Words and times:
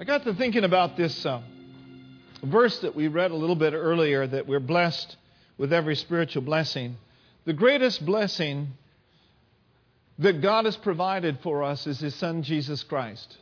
I 0.00 0.04
got 0.04 0.22
to 0.24 0.34
thinking 0.34 0.62
about 0.62 0.96
this 0.96 1.26
uh, 1.26 1.42
verse 2.44 2.78
that 2.80 2.94
we 2.94 3.08
read 3.08 3.32
a 3.32 3.34
little 3.34 3.56
bit 3.56 3.72
earlier 3.72 4.24
that 4.28 4.46
we're 4.46 4.60
blessed 4.60 5.16
with 5.56 5.72
every 5.72 5.96
spiritual 5.96 6.42
blessing. 6.42 6.96
The 7.46 7.52
greatest 7.52 8.06
blessing 8.06 8.68
that 10.20 10.40
God 10.40 10.66
has 10.66 10.76
provided 10.76 11.40
for 11.42 11.64
us 11.64 11.84
is 11.88 11.98
His 11.98 12.14
Son, 12.14 12.44
Jesus 12.44 12.84
Christ. 12.84 13.38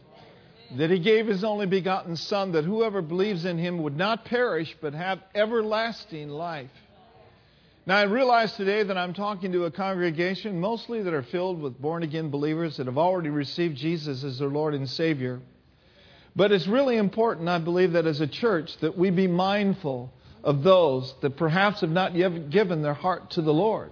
That 0.79 0.88
He 0.88 0.98
gave 0.98 1.27
His 1.27 1.45
only 1.45 1.66
begotten 1.66 2.16
Son, 2.16 2.52
that 2.52 2.64
whoever 2.64 3.02
believes 3.02 3.45
in 3.45 3.59
Him 3.59 3.82
would 3.82 3.98
not 3.98 4.25
perish, 4.25 4.75
but 4.80 4.95
have 4.95 5.20
everlasting 5.34 6.30
life. 6.30 6.70
Now, 7.84 7.98
I 7.98 8.04
realize 8.04 8.54
today 8.54 8.82
that 8.82 8.96
I'm 8.96 9.12
talking 9.12 9.52
to 9.52 9.66
a 9.66 9.70
congregation 9.70 10.59
mostly 10.59 11.02
that 11.02 11.12
are 11.12 11.23
filled 11.23 11.61
with 11.61 11.79
born 11.79 12.02
again 12.02 12.30
believers 12.30 12.79
that 12.79 12.86
have 12.86 12.96
already 12.96 13.29
received 13.29 13.77
Jesus 13.77 14.25
as 14.25 14.38
their 14.38 14.48
Lord 14.48 14.73
and 14.73 14.88
Savior. 14.88 15.43
But 16.37 16.53
it's 16.53 16.66
really 16.66 16.98
important, 16.98 17.48
I 17.48 17.59
believe, 17.59 17.92
that 17.92 18.06
as 18.06 18.20
a 18.20 18.27
church, 18.27 18.77
that 18.79 18.97
we 18.97 19.09
be 19.09 19.27
mindful 19.27 20.12
of 20.45 20.62
those 20.62 21.15
that 21.23 21.37
perhaps 21.37 21.80
have 21.80 21.91
not 21.91 22.15
yet 22.15 22.51
given 22.51 22.83
their 22.83 22.95
heart 22.95 23.30
to 23.33 23.43
the 23.43 23.55
Lord. 23.55 23.91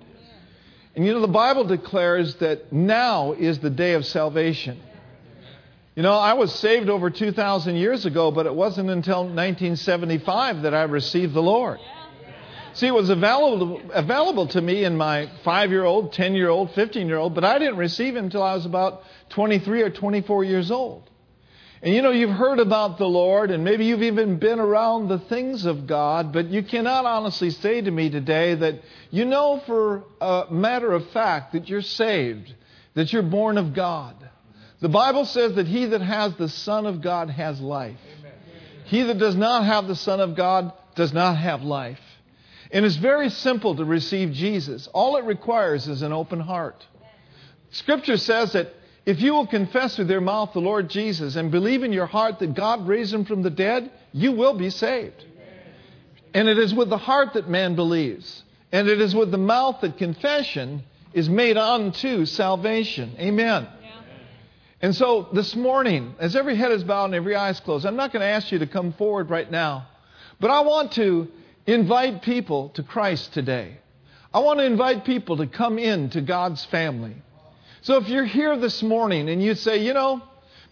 And 0.95 1.05
you 1.05 1.15
know, 1.15 1.21
the 1.21 1.27
Bible 1.27 1.65
declares 1.65 2.37
that 2.37 2.71
now 2.71 3.33
is 3.33 3.59
the 3.59 3.71
day 3.71 3.95
of 3.95 4.05
salvation. 4.05 4.81
You 5.97 6.03
know, 6.03 6.13
I 6.13 6.35
was 6.35 6.55
saved 6.55 6.91
over 6.91 7.09
2,000 7.09 7.77
years 7.77 8.05
ago, 8.05 8.31
but 8.31 8.47
it 8.47 8.55
wasn't 8.55 8.91
until 8.91 9.23
1975 9.23 10.63
that 10.63 10.75
I 10.75 10.83
received 10.83 11.35
the 11.35 11.43
Lord. 11.43 11.81
See, 12.75 12.89
it 12.89 12.95
was 12.95 13.09
available, 13.09 13.81
available 13.93 14.49
to 14.49 14.61
me 14.61 14.85
in 14.85 14.97
my 14.97 15.31
five 15.45 15.71
year 15.71 15.85
old, 15.85 16.13
10 16.13 16.35
year 16.35 16.51
old, 16.51 16.73
15 16.73 17.07
year 17.07 17.19
old, 17.19 17.35
but 17.35 17.45
I 17.45 17.59
didn't 17.59 17.77
receive 17.77 18.17
him 18.17 18.25
until 18.25 18.43
I 18.43 18.55
was 18.55 18.67
about 18.67 19.03
23 19.31 19.83
or 19.83 19.91
24 19.91 20.45
years 20.45 20.71
old. 20.71 21.09
And 21.85 21.95
you 21.95 22.01
know, 22.01 22.13
you've 22.13 22.31
heard 22.31 22.61
about 22.61 22.97
the 22.97 23.07
Lord, 23.07 23.51
and 23.51 23.63
maybe 23.63 23.85
you've 23.85 24.05
even 24.05 24.39
been 24.39 24.59
around 24.59 25.09
the 25.09 25.19
things 25.19 25.67
of 25.67 25.87
God, 25.87 26.33
but 26.33 26.49
you 26.49 26.63
cannot 26.63 27.05
honestly 27.05 27.51
say 27.51 27.83
to 27.83 27.91
me 27.91 28.09
today 28.09 28.55
that 28.55 28.81
you 29.11 29.27
know 29.27 29.63
for 29.67 30.05
a 30.19 30.47
matter 30.51 30.95
of 30.95 31.11
fact 31.11 31.53
that 31.53 31.69
you're 31.69 31.83
saved, 31.83 32.55
that 32.95 33.13
you're 33.13 33.23
born 33.23 33.59
of 33.59 33.75
God. 33.75 34.17
The 34.81 34.89
Bible 34.89 35.27
says 35.27 35.57
that 35.57 35.67
he 35.67 35.85
that 35.85 36.01
has 36.01 36.35
the 36.37 36.49
Son 36.49 36.87
of 36.87 37.03
God 37.03 37.29
has 37.29 37.61
life. 37.61 37.99
He 38.87 39.03
that 39.03 39.19
does 39.19 39.37
not 39.37 39.67
have 39.67 39.87
the 39.87 39.95
Son 39.95 40.21
of 40.21 40.35
God 40.35 40.73
does 40.95 41.13
not 41.13 41.37
have 41.37 41.61
life. 41.61 42.01
And 42.71 42.87
it's 42.87 42.97
very 42.97 43.29
simple 43.29 43.77
to 43.77 43.85
receive 43.85 44.33
Jesus. 44.33 44.89
All 44.95 45.17
it 45.19 45.25
requires 45.25 45.87
is 45.87 46.01
an 46.01 46.15
open 46.15 46.41
heart. 46.41 46.83
Scripture 47.73 48.17
says 48.17 48.55
that 48.55 48.73
if 49.07 49.21
you 49.21 49.35
will 49.35 49.47
confess 49.47 49.99
with 49.99 50.11
your 50.11 50.21
mouth 50.21 50.53
the 50.53 50.61
Lord 50.61 50.89
Jesus 50.89 51.37
and 51.37 51.51
believe 51.51 51.83
in 51.83 51.93
your 51.93 52.07
heart 52.07 52.39
that 52.39 52.55
God 52.55 52.89
raised 52.89 53.13
him 53.13 53.25
from 53.25 53.43
the 53.43 53.51
dead, 53.51 53.91
you 54.13 54.33
will 54.33 54.55
be 54.55 54.71
saved. 54.71 55.25
And 56.33 56.49
it 56.49 56.59
is 56.59 56.75
with 56.75 56.89
the 56.89 56.99
heart 56.99 57.35
that 57.35 57.49
man 57.49 57.77
believes, 57.77 58.43
and 58.73 58.89
it 58.89 59.01
is 59.01 59.15
with 59.15 59.31
the 59.31 59.39
mouth 59.39 59.83
that 59.83 59.99
confession 59.99 60.83
is 61.13 61.29
made 61.29 61.57
unto 61.57 62.25
salvation. 62.25 63.15
Amen. 63.19 63.69
And 64.83 64.95
so 64.95 65.29
this 65.33 65.55
morning, 65.55 66.15
as 66.19 66.35
every 66.35 66.57
head 66.57 66.73
is 66.73 66.83
bowed 66.83 67.07
and 67.07 67.15
every 67.15 67.37
eye 67.37 67.51
is 67.51 67.61
closed, 67.61 67.87
I'm 67.87 67.97
not 67.97 68.13
going 68.13 68.21
to 68.21 68.27
ask 68.27 68.51
you 68.51 68.59
to 68.59 68.67
come 68.67 68.93
forward 68.95 69.31
right 69.31 69.51
now, 69.51 69.87
but 70.41 70.51
I 70.51 70.61
want 70.61 70.93
to 70.93 71.29
invite 71.67 72.23
people 72.23 72.71
to 72.71 72.83
Christ 72.83 73.33
today. 73.33 73.79
I 74.33 74.41
want 74.41 74.59
to 74.59 74.65
invite 74.65 75.05
people 75.05 75.37
to 75.37 75.47
come 75.47 75.79
in 75.79 76.11
to 76.11 76.21
God's 76.21 76.65
family. 76.67 77.15
So 77.85 77.99
if 77.99 78.09
you're 78.09 78.25
here 78.25 78.57
this 78.57 78.83
morning 78.83 79.29
and 79.29 79.43
you 79.43 79.55
say, 79.55 79.85
you 79.85 79.93
know, 79.93 80.23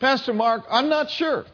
Pastor 0.01 0.33
Mark, 0.33 0.65
I'm 0.71 0.89
not 0.89 1.11
sure. 1.11 1.45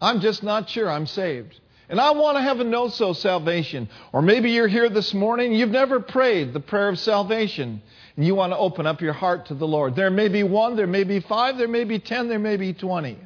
I'm 0.00 0.20
just 0.20 0.44
not 0.44 0.70
sure 0.70 0.88
I'm 0.88 1.08
saved. 1.08 1.58
And 1.88 2.00
I 2.00 2.12
want 2.12 2.36
to 2.36 2.42
have 2.42 2.60
a 2.60 2.64
know 2.64 2.86
so 2.86 3.12
salvation. 3.12 3.88
Or 4.12 4.22
maybe 4.22 4.52
you're 4.52 4.68
here 4.68 4.88
this 4.88 5.12
morning, 5.12 5.54
you've 5.54 5.70
never 5.70 5.98
prayed 5.98 6.52
the 6.52 6.60
prayer 6.60 6.88
of 6.88 7.00
salvation, 7.00 7.82
and 8.16 8.24
you 8.24 8.36
want 8.36 8.52
to 8.52 8.56
open 8.56 8.86
up 8.86 9.00
your 9.00 9.12
heart 9.12 9.46
to 9.46 9.54
the 9.54 9.66
Lord. 9.66 9.96
There 9.96 10.08
may 10.08 10.28
be 10.28 10.44
one, 10.44 10.76
there 10.76 10.86
may 10.86 11.02
be 11.02 11.18
five, 11.18 11.58
there 11.58 11.66
may 11.66 11.82
be 11.82 11.98
ten, 11.98 12.28
there 12.28 12.38
may 12.38 12.56
be 12.56 12.72
twenty. 12.72 13.18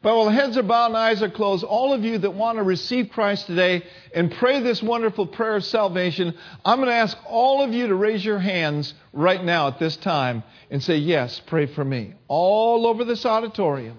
But 0.00 0.16
while 0.16 0.28
heads 0.28 0.56
are 0.56 0.62
bowed 0.62 0.86
and 0.86 0.96
eyes 0.96 1.22
are 1.22 1.30
closed, 1.30 1.64
all 1.64 1.92
of 1.92 2.04
you 2.04 2.18
that 2.18 2.30
want 2.30 2.58
to 2.58 2.62
receive 2.62 3.10
Christ 3.10 3.46
today 3.46 3.84
and 4.14 4.30
pray 4.30 4.60
this 4.60 4.80
wonderful 4.80 5.26
prayer 5.26 5.56
of 5.56 5.64
salvation, 5.64 6.34
I'm 6.64 6.78
going 6.78 6.88
to 6.88 6.94
ask 6.94 7.16
all 7.26 7.64
of 7.64 7.72
you 7.72 7.88
to 7.88 7.94
raise 7.96 8.24
your 8.24 8.38
hands 8.38 8.94
right 9.12 9.42
now 9.42 9.66
at 9.66 9.80
this 9.80 9.96
time 9.96 10.44
and 10.70 10.80
say, 10.82 10.98
Yes, 10.98 11.40
pray 11.46 11.66
for 11.66 11.84
me. 11.84 12.14
All 12.28 12.86
over 12.86 13.04
this 13.04 13.26
auditorium. 13.26 13.98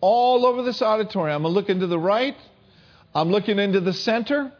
All 0.00 0.46
over 0.46 0.62
this 0.62 0.80
auditorium. 0.80 1.44
I'm 1.44 1.52
going 1.52 1.80
to 1.80 1.86
the 1.88 1.98
right. 1.98 2.36
I'm 3.12 3.30
looking 3.30 3.58
into 3.58 3.80
the 3.80 3.92
center. 3.92 4.52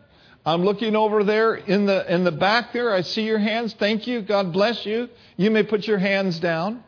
I'm 0.44 0.64
looking 0.64 0.97
over 0.97 1.22
there 1.22 1.54
in 1.54 1.87
the, 1.87 2.12
in 2.12 2.25
the 2.25 2.32
back 2.32 2.72
there. 2.72 2.93
I 2.93 3.03
see 3.03 3.22
your 3.22 3.38
hands. 3.38 3.75
Thank 3.75 4.09
you. 4.09 4.22
God 4.22 4.53
bless 4.53 4.84
you. 4.84 5.09
You 5.37 5.53
may 5.53 5.62
put 5.62 5.87
your 5.87 5.99
hands 5.99 6.41
down. 6.41 6.82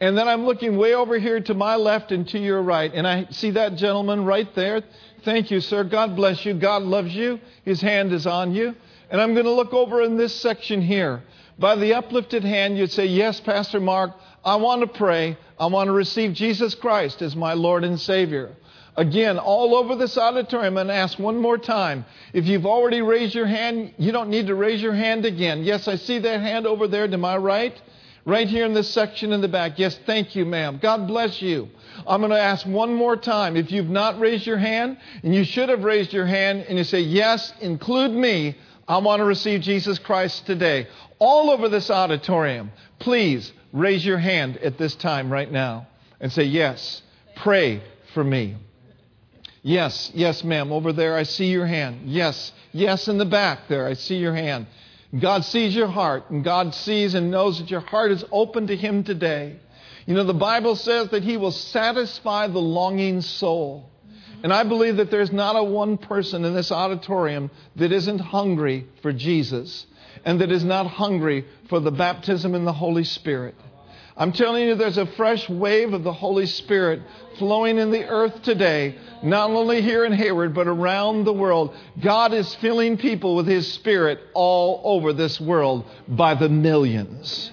And 0.00 0.18
then 0.18 0.28
I'm 0.28 0.44
looking 0.44 0.76
way 0.76 0.94
over 0.94 1.18
here 1.18 1.40
to 1.40 1.54
my 1.54 1.76
left 1.76 2.12
and 2.12 2.28
to 2.28 2.38
your 2.38 2.62
right. 2.62 2.92
And 2.92 3.06
I 3.06 3.26
see 3.30 3.52
that 3.52 3.76
gentleman 3.76 4.24
right 4.24 4.52
there. 4.54 4.82
Thank 5.24 5.50
you, 5.50 5.60
sir. 5.60 5.84
God 5.84 6.16
bless 6.16 6.44
you. 6.44 6.54
God 6.54 6.82
loves 6.82 7.14
you. 7.14 7.40
His 7.64 7.80
hand 7.80 8.12
is 8.12 8.26
on 8.26 8.54
you. 8.54 8.74
And 9.10 9.20
I'm 9.20 9.34
going 9.34 9.46
to 9.46 9.52
look 9.52 9.72
over 9.72 10.02
in 10.02 10.16
this 10.16 10.34
section 10.34 10.82
here. 10.82 11.22
By 11.58 11.76
the 11.76 11.94
uplifted 11.94 12.42
hand, 12.42 12.76
you'd 12.76 12.90
say, 12.90 13.06
Yes, 13.06 13.40
Pastor 13.40 13.78
Mark, 13.78 14.10
I 14.44 14.56
want 14.56 14.80
to 14.80 14.86
pray. 14.86 15.38
I 15.58 15.66
want 15.66 15.86
to 15.86 15.92
receive 15.92 16.32
Jesus 16.32 16.74
Christ 16.74 17.22
as 17.22 17.36
my 17.36 17.52
Lord 17.52 17.84
and 17.84 17.98
Savior. 17.98 18.56
Again, 18.96 19.38
all 19.38 19.74
over 19.74 19.96
this 19.96 20.16
auditorium, 20.16 20.76
and 20.76 20.90
ask 20.90 21.18
one 21.18 21.38
more 21.38 21.58
time. 21.58 22.04
If 22.32 22.46
you've 22.46 22.66
already 22.66 23.02
raised 23.02 23.34
your 23.34 23.46
hand, 23.46 23.92
you 23.98 24.12
don't 24.12 24.30
need 24.30 24.46
to 24.48 24.54
raise 24.54 24.80
your 24.80 24.94
hand 24.94 25.24
again. 25.24 25.64
Yes, 25.64 25.88
I 25.88 25.96
see 25.96 26.18
that 26.20 26.40
hand 26.40 26.66
over 26.66 26.86
there 26.86 27.08
to 27.08 27.18
my 27.18 27.36
right. 27.36 27.80
Right 28.26 28.48
here 28.48 28.64
in 28.64 28.72
this 28.72 28.88
section 28.88 29.32
in 29.32 29.42
the 29.42 29.48
back. 29.48 29.78
Yes, 29.78 29.98
thank 30.06 30.34
you, 30.34 30.46
ma'am. 30.46 30.78
God 30.80 31.06
bless 31.06 31.42
you. 31.42 31.68
I'm 32.06 32.20
going 32.20 32.30
to 32.30 32.40
ask 32.40 32.66
one 32.66 32.94
more 32.94 33.16
time. 33.16 33.54
If 33.56 33.70
you've 33.70 33.90
not 33.90 34.18
raised 34.18 34.46
your 34.46 34.56
hand, 34.56 34.96
and 35.22 35.34
you 35.34 35.44
should 35.44 35.68
have 35.68 35.84
raised 35.84 36.12
your 36.12 36.24
hand, 36.24 36.64
and 36.68 36.78
you 36.78 36.84
say, 36.84 37.00
Yes, 37.00 37.52
include 37.60 38.12
me, 38.12 38.56
I 38.88 38.98
want 38.98 39.20
to 39.20 39.24
receive 39.24 39.60
Jesus 39.60 39.98
Christ 39.98 40.46
today. 40.46 40.86
All 41.18 41.50
over 41.50 41.68
this 41.68 41.90
auditorium, 41.90 42.72
please 42.98 43.52
raise 43.74 44.04
your 44.04 44.18
hand 44.18 44.56
at 44.58 44.78
this 44.78 44.94
time 44.94 45.30
right 45.30 45.50
now 45.50 45.86
and 46.18 46.32
say, 46.32 46.44
Yes, 46.44 47.02
pray 47.36 47.82
for 48.14 48.24
me. 48.24 48.56
Yes, 49.62 50.10
yes, 50.14 50.44
ma'am. 50.44 50.72
Over 50.72 50.92
there, 50.92 51.16
I 51.16 51.22
see 51.22 51.46
your 51.46 51.66
hand. 51.66 52.02
Yes, 52.04 52.52
yes, 52.72 53.08
in 53.08 53.18
the 53.18 53.24
back 53.24 53.68
there, 53.68 53.86
I 53.86 53.94
see 53.94 54.16
your 54.16 54.34
hand. 54.34 54.66
God 55.20 55.44
sees 55.44 55.74
your 55.74 55.86
heart, 55.86 56.30
and 56.30 56.42
God 56.42 56.74
sees 56.74 57.14
and 57.14 57.30
knows 57.30 57.58
that 57.58 57.70
your 57.70 57.80
heart 57.80 58.10
is 58.10 58.24
open 58.32 58.66
to 58.68 58.76
Him 58.76 59.04
today. 59.04 59.56
You 60.06 60.14
know, 60.14 60.24
the 60.24 60.34
Bible 60.34 60.76
says 60.76 61.10
that 61.10 61.22
He 61.22 61.36
will 61.36 61.52
satisfy 61.52 62.48
the 62.48 62.58
longing 62.58 63.20
soul. 63.20 63.90
And 64.42 64.52
I 64.52 64.64
believe 64.64 64.96
that 64.96 65.10
there's 65.10 65.32
not 65.32 65.56
a 65.56 65.62
one 65.62 65.96
person 65.96 66.44
in 66.44 66.54
this 66.54 66.70
auditorium 66.70 67.50
that 67.76 67.92
isn't 67.92 68.18
hungry 68.18 68.86
for 69.00 69.12
Jesus 69.12 69.86
and 70.24 70.40
that 70.40 70.52
is 70.52 70.64
not 70.64 70.86
hungry 70.86 71.46
for 71.68 71.80
the 71.80 71.90
baptism 71.90 72.54
in 72.54 72.64
the 72.64 72.72
Holy 72.72 73.04
Spirit. 73.04 73.54
I'm 74.16 74.32
telling 74.32 74.68
you, 74.68 74.76
there's 74.76 74.98
a 74.98 75.06
fresh 75.06 75.48
wave 75.48 75.92
of 75.92 76.04
the 76.04 76.12
Holy 76.12 76.46
Spirit 76.46 77.02
flowing 77.38 77.78
in 77.78 77.90
the 77.90 78.04
earth 78.04 78.42
today, 78.42 78.96
not 79.24 79.50
only 79.50 79.82
here 79.82 80.04
in 80.04 80.12
Hayward, 80.12 80.54
but 80.54 80.68
around 80.68 81.24
the 81.24 81.32
world. 81.32 81.74
God 82.00 82.32
is 82.32 82.54
filling 82.56 82.96
people 82.96 83.34
with 83.34 83.48
His 83.48 83.72
Spirit 83.72 84.20
all 84.32 84.80
over 84.84 85.12
this 85.12 85.40
world 85.40 85.84
by 86.06 86.34
the 86.34 86.48
millions. 86.48 87.50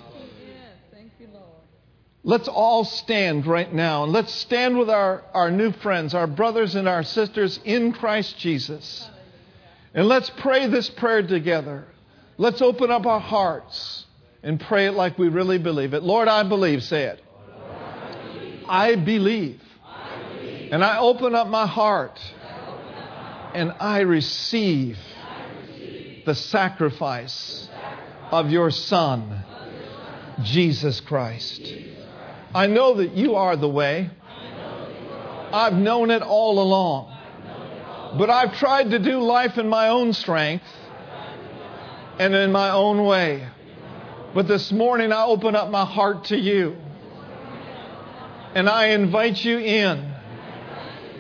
Let's 2.24 2.48
all 2.48 2.84
stand 2.84 3.48
right 3.48 3.74
now 3.74 4.04
and 4.04 4.14
let's 4.14 4.32
stand 4.32 4.78
with 4.78 4.92
our, 4.92 5.24
our 5.34 5.50
new 5.50 5.72
friends, 5.72 6.14
our 6.14 6.28
brothers 6.28 6.76
and 6.76 6.88
our 6.88 7.02
sisters 7.02 7.60
in 7.64 7.94
Christ 7.94 8.38
Jesus. 8.38 9.10
And 9.96 10.08
let's 10.08 10.30
pray 10.30 10.68
this 10.68 10.88
prayer 10.88 11.26
together. 11.26 11.86
Let's 12.38 12.62
open 12.62 12.92
up 12.92 13.08
our 13.08 13.20
hearts 13.20 14.06
and 14.44 14.60
pray 14.60 14.88
it 14.88 14.94
like 14.94 15.18
we 15.18 15.30
really 15.30 15.58
believe 15.58 15.94
it. 15.94 16.04
Lord, 16.04 16.28
I 16.28 16.44
believe. 16.44 16.84
Say 16.84 17.04
it. 17.04 17.24
I 18.68 18.96
believe. 18.96 19.62
And 20.72 20.84
I 20.84 21.00
open 21.00 21.36
up 21.36 21.48
my 21.48 21.68
heart 21.68 22.20
and 23.54 23.74
I 23.80 24.02
receive 24.02 24.98
the 26.26 26.36
sacrifice 26.36 27.68
of 28.32 28.50
your 28.50 28.72
Son, 28.72 29.44
Jesus 30.44 31.02
Christ. 31.02 31.62
I 32.56 32.68
know 32.68 32.96
that 32.96 33.12
you 33.12 33.36
are 33.36 33.58
the 33.58 33.70
way. 33.70 34.10
I've 35.52 35.74
known 35.74 36.12
it 36.12 36.22
all 36.22 36.60
along. 36.62 37.18
But 38.18 38.30
I've 38.30 38.58
tried 38.58 38.92
to 38.92 39.00
do 39.00 39.20
life 39.20 39.58
in 39.58 39.68
my 39.68 39.90
own 39.90 40.14
strength 40.14 40.66
and 42.20 42.34
in 42.34 42.52
my 42.52 42.72
own 42.72 43.06
way. 43.06 43.48
But 44.34 44.48
this 44.48 44.72
morning 44.72 45.12
I 45.12 45.26
open 45.26 45.56
up 45.56 45.70
my 45.70 45.84
heart 45.84 46.26
to 46.26 46.38
you. 46.38 46.78
And 48.56 48.70
I 48.70 48.88
invite 48.88 49.44
you 49.44 49.60
in 49.60 50.14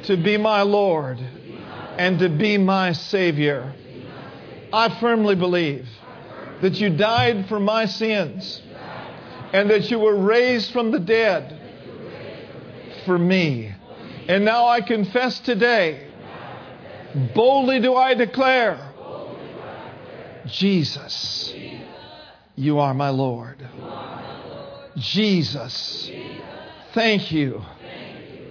to 0.03 0.17
be 0.17 0.37
my 0.37 0.61
Lord 0.61 1.19
and 1.97 2.19
to 2.19 2.29
be 2.29 2.57
my 2.57 2.93
Savior. 2.93 3.73
I 4.71 4.89
firmly 4.99 5.35
believe 5.35 5.87
that 6.61 6.75
you 6.75 6.89
died 6.89 7.47
for 7.47 7.59
my 7.59 7.85
sins 7.85 8.61
and 9.53 9.69
that 9.69 9.91
you 9.91 9.99
were 9.99 10.15
raised 10.15 10.71
from 10.71 10.91
the 10.91 10.99
dead 10.99 11.59
for 13.05 13.17
me. 13.17 13.73
And 14.27 14.45
now 14.45 14.67
I 14.67 14.81
confess 14.81 15.39
today, 15.39 16.07
boldly 17.35 17.81
do 17.81 17.95
I 17.95 18.13
declare, 18.13 18.93
Jesus, 20.45 21.53
you 22.61 22.77
are 22.77 22.93
my 22.93 23.09
Lord. 23.09 23.67
Jesus, 24.95 26.11
thank 26.93 27.31
you 27.31 27.59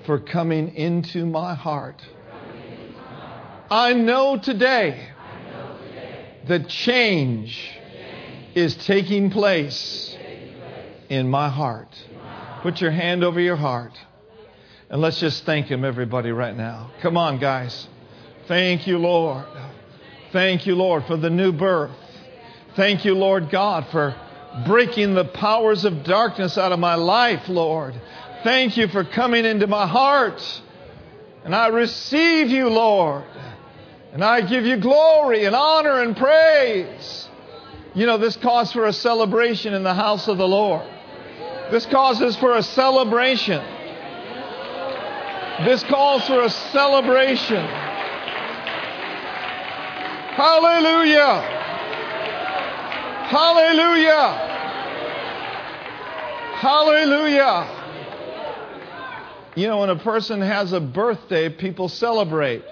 for 0.04 0.18
coming 0.18 0.74
into 0.74 1.24
my 1.24 1.54
heart. 1.54 2.02
I 3.70 3.92
know 3.92 4.36
today 4.36 5.10
that 6.48 6.68
change 6.68 7.56
is 8.56 8.74
taking 8.78 9.30
place 9.30 10.16
in 11.08 11.30
my 11.30 11.48
heart. 11.48 11.96
Put 12.62 12.80
your 12.80 12.90
hand 12.90 13.22
over 13.22 13.38
your 13.38 13.54
heart. 13.54 13.96
And 14.88 15.00
let's 15.00 15.20
just 15.20 15.44
thank 15.44 15.66
Him, 15.68 15.84
everybody, 15.84 16.32
right 16.32 16.56
now. 16.56 16.90
Come 17.00 17.16
on, 17.16 17.38
guys. 17.38 17.86
Thank 18.48 18.88
you, 18.88 18.98
Lord. 18.98 19.46
Thank 20.32 20.66
you, 20.66 20.74
Lord, 20.74 21.04
for 21.04 21.16
the 21.16 21.30
new 21.30 21.52
birth. 21.52 21.92
Thank 22.80 23.04
you, 23.04 23.14
Lord 23.14 23.50
God, 23.50 23.88
for 23.92 24.16
breaking 24.66 25.12
the 25.12 25.26
powers 25.26 25.84
of 25.84 26.02
darkness 26.02 26.56
out 26.56 26.72
of 26.72 26.78
my 26.78 26.94
life, 26.94 27.46
Lord. 27.46 27.94
Thank 28.42 28.78
you 28.78 28.88
for 28.88 29.04
coming 29.04 29.44
into 29.44 29.66
my 29.66 29.86
heart. 29.86 30.42
And 31.44 31.54
I 31.54 31.66
receive 31.66 32.48
you, 32.48 32.70
Lord. 32.70 33.26
And 34.14 34.24
I 34.24 34.40
give 34.40 34.64
you 34.64 34.78
glory 34.78 35.44
and 35.44 35.54
honor 35.54 36.00
and 36.00 36.16
praise. 36.16 37.28
You 37.94 38.06
know, 38.06 38.16
this 38.16 38.38
calls 38.38 38.72
for 38.72 38.86
a 38.86 38.94
celebration 38.94 39.74
in 39.74 39.82
the 39.82 39.92
house 39.92 40.26
of 40.26 40.38
the 40.38 40.48
Lord. 40.48 40.88
This 41.70 41.84
causes 41.84 42.34
for 42.36 42.56
a 42.56 42.62
celebration. 42.62 43.62
This 45.66 45.82
calls 45.82 46.26
for 46.26 46.40
a 46.40 46.48
celebration. 46.48 47.62
Hallelujah. 50.32 51.59
Hallelujah. 53.30 54.58
Hallelujah. 56.58 57.62
You 59.54 59.68
know, 59.68 59.78
when 59.78 59.90
a 59.90 59.96
person 59.96 60.40
has 60.40 60.72
a 60.72 60.80
birthday, 60.80 61.48
people 61.48 61.88
celebrate. 61.88 62.64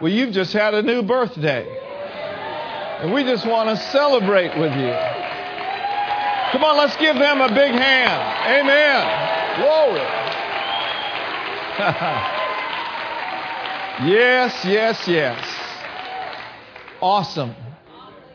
Well, 0.00 0.10
you've 0.10 0.32
just 0.32 0.54
had 0.54 0.72
a 0.72 0.80
new 0.80 1.02
birthday. 1.02 1.66
And 3.02 3.12
we 3.12 3.24
just 3.24 3.46
want 3.46 3.68
to 3.68 3.76
celebrate 3.76 4.58
with 4.58 4.72
you. 4.72 4.94
Come 6.52 6.64
on, 6.64 6.78
let's 6.78 6.96
give 6.96 7.16
them 7.16 7.42
a 7.42 7.48
big 7.48 7.72
hand. 7.72 8.22
Amen. 8.58 9.04
Glory. 9.60 10.00
yes, 14.10 14.64
yes, 14.64 15.06
yes. 15.06 15.44
Awesome. 17.02 17.54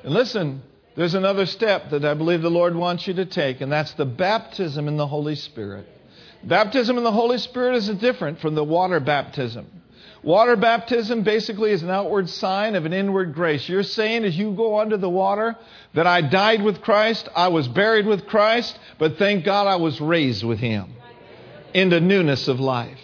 And 0.03 0.13
listen, 0.13 0.61
there's 0.95 1.13
another 1.13 1.45
step 1.45 1.91
that 1.91 2.03
I 2.03 2.13
believe 2.13 2.41
the 2.41 2.49
Lord 2.49 2.75
wants 2.75 3.07
you 3.07 3.13
to 3.15 3.25
take, 3.25 3.61
and 3.61 3.71
that's 3.71 3.93
the 3.93 4.05
baptism 4.05 4.87
in 4.87 4.97
the 4.97 5.07
Holy 5.07 5.35
Spirit. 5.35 5.87
Baptism 6.43 6.97
in 6.97 7.03
the 7.03 7.11
Holy 7.11 7.37
Spirit 7.37 7.75
is 7.75 7.89
different 7.89 8.39
from 8.39 8.55
the 8.55 8.63
water 8.63 8.99
baptism. 8.99 9.67
Water 10.23 10.55
baptism 10.55 11.23
basically 11.23 11.71
is 11.71 11.81
an 11.81 11.89
outward 11.89 12.29
sign 12.29 12.75
of 12.75 12.85
an 12.85 12.93
inward 12.93 13.33
grace. 13.33 13.67
You're 13.67 13.83
saying 13.83 14.23
as 14.23 14.37
you 14.37 14.53
go 14.53 14.79
under 14.79 14.97
the 14.97 15.09
water 15.09 15.55
that 15.93 16.05
I 16.05 16.21
died 16.21 16.61
with 16.61 16.81
Christ, 16.81 17.27
I 17.35 17.47
was 17.47 17.67
buried 17.67 18.05
with 18.05 18.27
Christ, 18.27 18.77
but 18.99 19.17
thank 19.17 19.45
God 19.45 19.67
I 19.67 19.77
was 19.77 19.99
raised 19.99 20.43
with 20.43 20.59
Him 20.59 20.93
into 21.73 21.99
newness 21.99 22.47
of 22.47 22.59
life. 22.59 22.99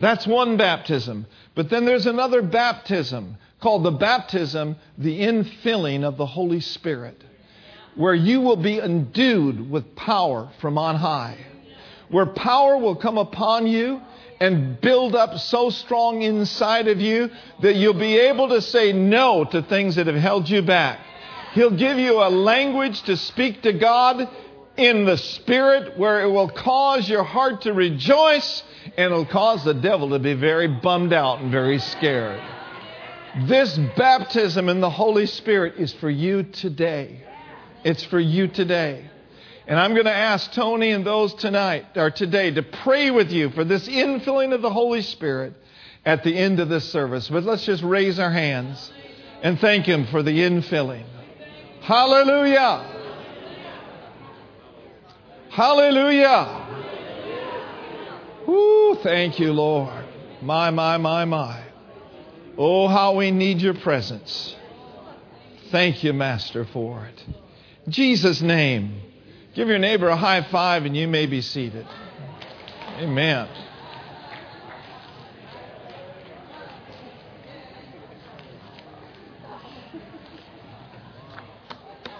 That's 0.00 0.26
one 0.26 0.56
baptism. 0.56 1.26
But 1.54 1.70
then 1.70 1.84
there's 1.84 2.06
another 2.06 2.42
baptism 2.42 3.36
called 3.60 3.84
the 3.84 3.90
baptism, 3.90 4.76
the 4.96 5.20
infilling 5.20 6.04
of 6.04 6.16
the 6.16 6.26
Holy 6.26 6.60
Spirit, 6.60 7.22
where 7.96 8.14
you 8.14 8.40
will 8.40 8.56
be 8.56 8.78
endued 8.78 9.70
with 9.70 9.96
power 9.96 10.50
from 10.60 10.78
on 10.78 10.96
high, 10.96 11.38
where 12.08 12.26
power 12.26 12.78
will 12.78 12.96
come 12.96 13.18
upon 13.18 13.66
you 13.66 14.00
and 14.40 14.80
build 14.80 15.16
up 15.16 15.36
so 15.38 15.68
strong 15.70 16.22
inside 16.22 16.86
of 16.86 17.00
you 17.00 17.30
that 17.60 17.74
you'll 17.74 17.94
be 17.94 18.16
able 18.16 18.48
to 18.48 18.62
say 18.62 18.92
no 18.92 19.44
to 19.44 19.62
things 19.62 19.96
that 19.96 20.06
have 20.06 20.16
held 20.16 20.48
you 20.48 20.62
back. 20.62 21.00
He'll 21.54 21.76
give 21.76 21.98
you 21.98 22.22
a 22.22 22.30
language 22.30 23.02
to 23.02 23.16
speak 23.16 23.62
to 23.62 23.72
God 23.72 24.28
in 24.76 25.04
the 25.04 25.16
Spirit 25.16 25.98
where 25.98 26.20
it 26.22 26.30
will 26.30 26.48
cause 26.48 27.08
your 27.08 27.24
heart 27.24 27.62
to 27.62 27.72
rejoice 27.72 28.62
and 28.96 29.06
it'll 29.06 29.26
cause 29.26 29.64
the 29.64 29.74
devil 29.74 30.10
to 30.10 30.20
be 30.20 30.34
very 30.34 30.68
bummed 30.68 31.12
out 31.12 31.40
and 31.40 31.50
very 31.50 31.80
scared. 31.80 32.40
This 33.46 33.78
baptism 33.96 34.68
in 34.68 34.80
the 34.80 34.90
Holy 34.90 35.26
Spirit 35.26 35.74
is 35.76 35.92
for 35.92 36.10
you 36.10 36.42
today. 36.42 37.22
It's 37.84 38.04
for 38.04 38.18
you 38.18 38.48
today. 38.48 39.08
And 39.66 39.78
I'm 39.78 39.92
going 39.92 40.06
to 40.06 40.14
ask 40.14 40.50
Tony 40.52 40.90
and 40.90 41.06
those 41.06 41.34
tonight 41.34 41.84
or 41.94 42.10
today 42.10 42.50
to 42.50 42.62
pray 42.62 43.10
with 43.10 43.30
you 43.30 43.50
for 43.50 43.64
this 43.64 43.86
infilling 43.86 44.54
of 44.54 44.62
the 44.62 44.70
Holy 44.70 45.02
Spirit 45.02 45.54
at 46.04 46.24
the 46.24 46.36
end 46.36 46.58
of 46.58 46.68
this 46.68 46.90
service. 46.90 47.28
But 47.28 47.44
let's 47.44 47.64
just 47.64 47.82
raise 47.82 48.18
our 48.18 48.30
hands 48.30 48.90
and 49.42 49.60
thank 49.60 49.84
Him 49.86 50.06
for 50.06 50.22
the 50.22 50.32
infilling. 50.32 51.04
Hallelujah. 51.82 52.94
Hallelujah. 55.50 56.66
Ooh, 58.48 58.98
thank 59.02 59.38
you, 59.38 59.52
Lord. 59.52 60.04
My, 60.40 60.70
my, 60.70 60.96
my, 60.96 61.24
my. 61.24 61.67
Oh, 62.60 62.88
how 62.88 63.14
we 63.14 63.30
need 63.30 63.62
your 63.62 63.74
presence. 63.74 64.56
Thank 65.70 66.02
you, 66.02 66.12
Master, 66.12 66.64
for 66.64 67.06
it. 67.06 67.24
In 67.86 67.92
Jesus' 67.92 68.42
name. 68.42 69.00
Give 69.54 69.68
your 69.68 69.78
neighbor 69.78 70.08
a 70.08 70.16
high 70.16 70.42
five 70.42 70.84
and 70.84 70.96
you 70.96 71.06
may 71.06 71.26
be 71.26 71.40
seated. 71.40 71.86
Amen. 72.98 73.48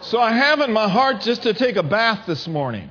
So 0.02 0.20
I 0.20 0.32
have 0.32 0.60
in 0.60 0.72
my 0.72 0.88
heart 0.88 1.20
just 1.20 1.42
to 1.42 1.52
take 1.52 1.76
a 1.76 1.82
bath 1.82 2.26
this 2.26 2.46
morning. 2.48 2.90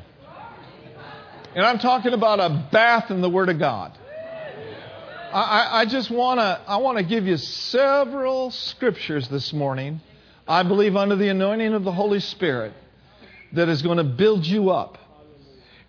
And 1.55 1.65
I'm 1.65 1.79
talking 1.79 2.13
about 2.13 2.39
a 2.39 2.67
bath 2.71 3.09
in 3.09 3.21
the 3.21 3.29
Word 3.29 3.49
of 3.49 3.57
God. 3.57 3.97
I, 5.39 5.81
I 5.81 5.85
just 5.85 6.09
want 6.09 6.39
to 6.39 6.61
I 6.67 6.77
want 6.77 6.97
to 6.97 7.03
give 7.03 7.27
you 7.27 7.37
several 7.37 8.49
scriptures 8.49 9.27
this 9.27 9.53
morning. 9.53 10.01
I 10.47 10.63
believe 10.63 10.95
under 10.95 11.15
the 11.15 11.27
anointing 11.27 11.73
of 11.73 11.83
the 11.83 11.91
Holy 11.91 12.19
Spirit 12.21 12.73
that 13.51 13.69
is 13.69 13.83
going 13.83 13.97
to 13.97 14.03
build 14.03 14.47
you 14.47 14.71
up 14.71 14.97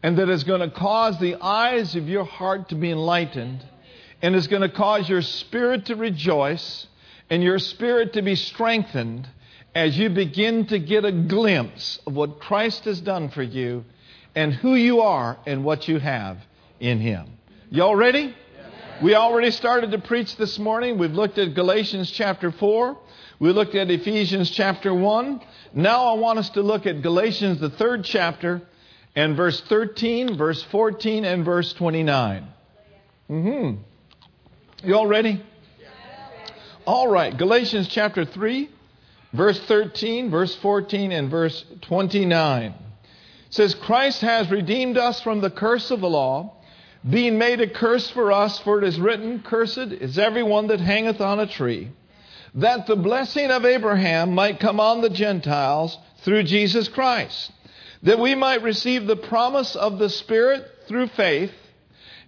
and 0.02 0.18
that 0.18 0.28
is 0.28 0.44
going 0.44 0.60
to 0.60 0.70
cause 0.70 1.18
the 1.18 1.36
eyes 1.36 1.96
of 1.96 2.08
your 2.08 2.24
heart 2.24 2.68
to 2.68 2.74
be 2.74 2.90
enlightened 2.90 3.64
and 4.20 4.36
is 4.36 4.48
going 4.48 4.62
to 4.62 4.68
cause 4.68 5.08
your 5.08 5.22
spirit 5.22 5.86
to 5.86 5.96
rejoice 5.96 6.86
and 7.30 7.42
your 7.42 7.58
spirit 7.58 8.12
to 8.12 8.22
be 8.22 8.34
strengthened 8.34 9.26
as 9.74 9.96
you 9.96 10.10
begin 10.10 10.66
to 10.66 10.78
get 10.78 11.06
a 11.06 11.12
glimpse 11.12 11.98
of 12.06 12.14
what 12.14 12.38
Christ 12.38 12.84
has 12.84 13.00
done 13.00 13.30
for 13.30 13.42
you 13.42 13.84
and 14.34 14.52
who 14.52 14.74
you 14.74 15.00
are 15.00 15.38
and 15.46 15.64
what 15.64 15.88
you 15.88 15.98
have 15.98 16.36
in 16.80 17.00
Him. 17.00 17.38
Y'all 17.70 17.96
ready? 17.96 18.34
We 19.00 19.14
already 19.14 19.52
started 19.52 19.92
to 19.92 20.00
preach 20.00 20.34
this 20.34 20.58
morning. 20.58 20.98
We've 20.98 21.12
looked 21.12 21.38
at 21.38 21.54
Galatians 21.54 22.10
chapter 22.10 22.50
4. 22.50 22.98
We 23.38 23.52
looked 23.52 23.76
at 23.76 23.88
Ephesians 23.92 24.50
chapter 24.50 24.92
1. 24.92 25.40
Now 25.72 26.06
I 26.06 26.14
want 26.14 26.40
us 26.40 26.50
to 26.50 26.62
look 26.62 26.84
at 26.84 27.00
Galatians, 27.00 27.60
the 27.60 27.70
third 27.70 28.02
chapter, 28.02 28.60
and 29.14 29.36
verse 29.36 29.60
13, 29.68 30.36
verse 30.36 30.64
14, 30.64 31.24
and 31.24 31.44
verse 31.44 31.72
29. 31.74 32.48
Mm-hmm. 33.30 33.82
You 34.88 34.94
all 34.96 35.06
ready? 35.06 35.44
All 36.84 37.06
right. 37.06 37.36
Galatians 37.36 37.86
chapter 37.86 38.24
3, 38.24 38.68
verse 39.32 39.60
13, 39.60 40.28
verse 40.28 40.56
14, 40.56 41.12
and 41.12 41.30
verse 41.30 41.64
29. 41.82 42.64
It 42.72 42.74
says, 43.50 43.76
Christ 43.76 44.22
has 44.22 44.50
redeemed 44.50 44.98
us 44.98 45.20
from 45.20 45.40
the 45.40 45.50
curse 45.50 45.92
of 45.92 46.00
the 46.00 46.10
law, 46.10 46.56
being 47.08 47.38
made 47.38 47.60
a 47.60 47.68
curse 47.68 48.10
for 48.10 48.32
us, 48.32 48.58
for 48.60 48.78
it 48.78 48.84
is 48.84 49.00
written, 49.00 49.42
Cursed 49.42 49.78
is 49.78 50.18
everyone 50.18 50.66
that 50.68 50.80
hangeth 50.80 51.20
on 51.20 51.40
a 51.40 51.46
tree 51.46 51.90
that 52.54 52.86
the 52.86 52.96
blessing 52.96 53.50
of 53.50 53.64
Abraham 53.64 54.34
might 54.34 54.60
come 54.60 54.80
on 54.80 55.00
the 55.00 55.10
Gentiles 55.10 55.96
through 56.22 56.42
Jesus 56.44 56.88
Christ, 56.88 57.52
that 58.02 58.18
we 58.18 58.34
might 58.34 58.62
receive 58.62 59.06
the 59.06 59.16
promise 59.16 59.76
of 59.76 59.98
the 59.98 60.08
Spirit 60.08 60.66
through 60.86 61.08
faith. 61.08 61.52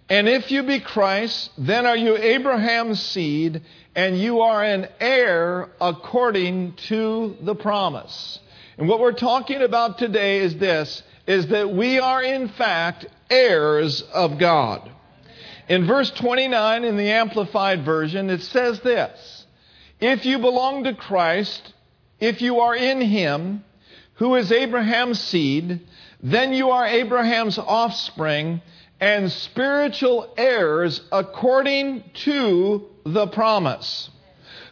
And 0.09 0.27
if 0.27 0.51
you 0.51 0.63
be 0.63 0.79
Christ, 0.79 1.51
then 1.57 1.85
are 1.85 1.97
you 1.97 2.17
Abraham's 2.17 3.01
seed, 3.01 3.61
and 3.95 4.17
you 4.17 4.41
are 4.41 4.63
an 4.63 4.87
heir 4.99 5.69
according 5.79 6.73
to 6.87 7.37
the 7.41 7.55
promise. 7.55 8.39
And 8.77 8.87
what 8.87 8.99
we're 8.99 9.11
talking 9.13 9.61
about 9.61 9.97
today 9.97 10.39
is 10.39 10.55
this 10.57 11.03
is 11.27 11.47
that 11.47 11.71
we 11.71 11.99
are 11.99 12.21
in 12.23 12.49
fact 12.49 13.05
heirs 13.29 14.01
of 14.13 14.37
God. 14.37 14.89
In 15.67 15.85
verse 15.85 16.11
29 16.11 16.83
in 16.83 16.97
the 16.97 17.11
Amplified 17.11 17.85
Version, 17.85 18.29
it 18.29 18.41
says 18.41 18.79
this 18.81 19.45
If 19.99 20.25
you 20.25 20.39
belong 20.39 20.83
to 20.83 20.93
Christ, 20.93 21.73
if 22.19 22.41
you 22.41 22.59
are 22.59 22.75
in 22.75 23.01
Him, 23.01 23.63
who 24.15 24.35
is 24.35 24.51
Abraham's 24.51 25.19
seed, 25.19 25.81
then 26.21 26.53
you 26.53 26.69
are 26.71 26.85
Abraham's 26.85 27.57
offspring 27.57 28.61
and 28.99 29.31
spiritual 29.31 30.31
heirs 30.37 31.01
according 31.11 32.03
to 32.25 32.87
the 33.03 33.27
promise. 33.27 34.09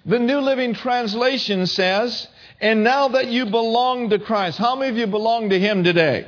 The 0.05 0.19
New 0.19 0.39
Living 0.39 0.73
Translation 0.75 1.65
says, 1.65 2.27
and 2.61 2.83
now 2.83 3.09
that 3.09 3.27
you 3.27 3.45
belong 3.45 4.09
to 4.09 4.19
Christ, 4.19 4.57
how 4.57 4.75
many 4.75 4.91
of 4.91 4.97
you 4.97 5.07
belong 5.07 5.49
to 5.49 5.59
Him 5.59 5.83
today? 5.83 6.27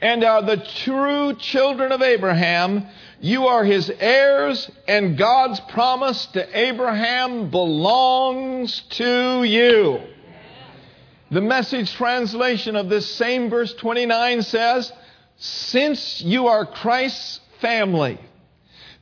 And 0.00 0.22
are 0.22 0.42
the 0.42 0.58
true 0.58 1.34
children 1.34 1.90
of 1.90 2.02
Abraham, 2.02 2.86
you 3.20 3.48
are 3.48 3.64
His 3.64 3.90
heirs, 3.90 4.70
and 4.86 5.18
God's 5.18 5.58
promise 5.60 6.26
to 6.26 6.58
Abraham 6.58 7.50
belongs 7.50 8.80
to 8.90 9.42
you. 9.42 10.00
The 11.30 11.40
message 11.40 11.92
translation 11.94 12.76
of 12.76 12.88
this 12.88 13.12
same 13.16 13.50
verse 13.50 13.74
29 13.74 14.42
says, 14.42 14.92
Since 15.36 16.22
you 16.22 16.46
are 16.46 16.64
Christ's 16.64 17.40
family, 17.60 18.18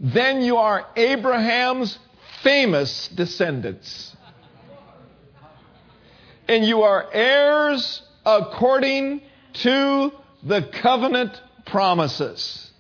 then 0.00 0.42
you 0.42 0.56
are 0.56 0.86
Abraham's 0.96 1.98
famous 2.42 3.08
descendants. 3.08 4.16
And 6.48 6.64
you 6.64 6.82
are 6.82 7.06
heirs 7.12 8.02
according 8.24 9.20
to 9.54 10.12
the 10.46 10.62
covenant 10.62 11.40
promises. 11.66 12.70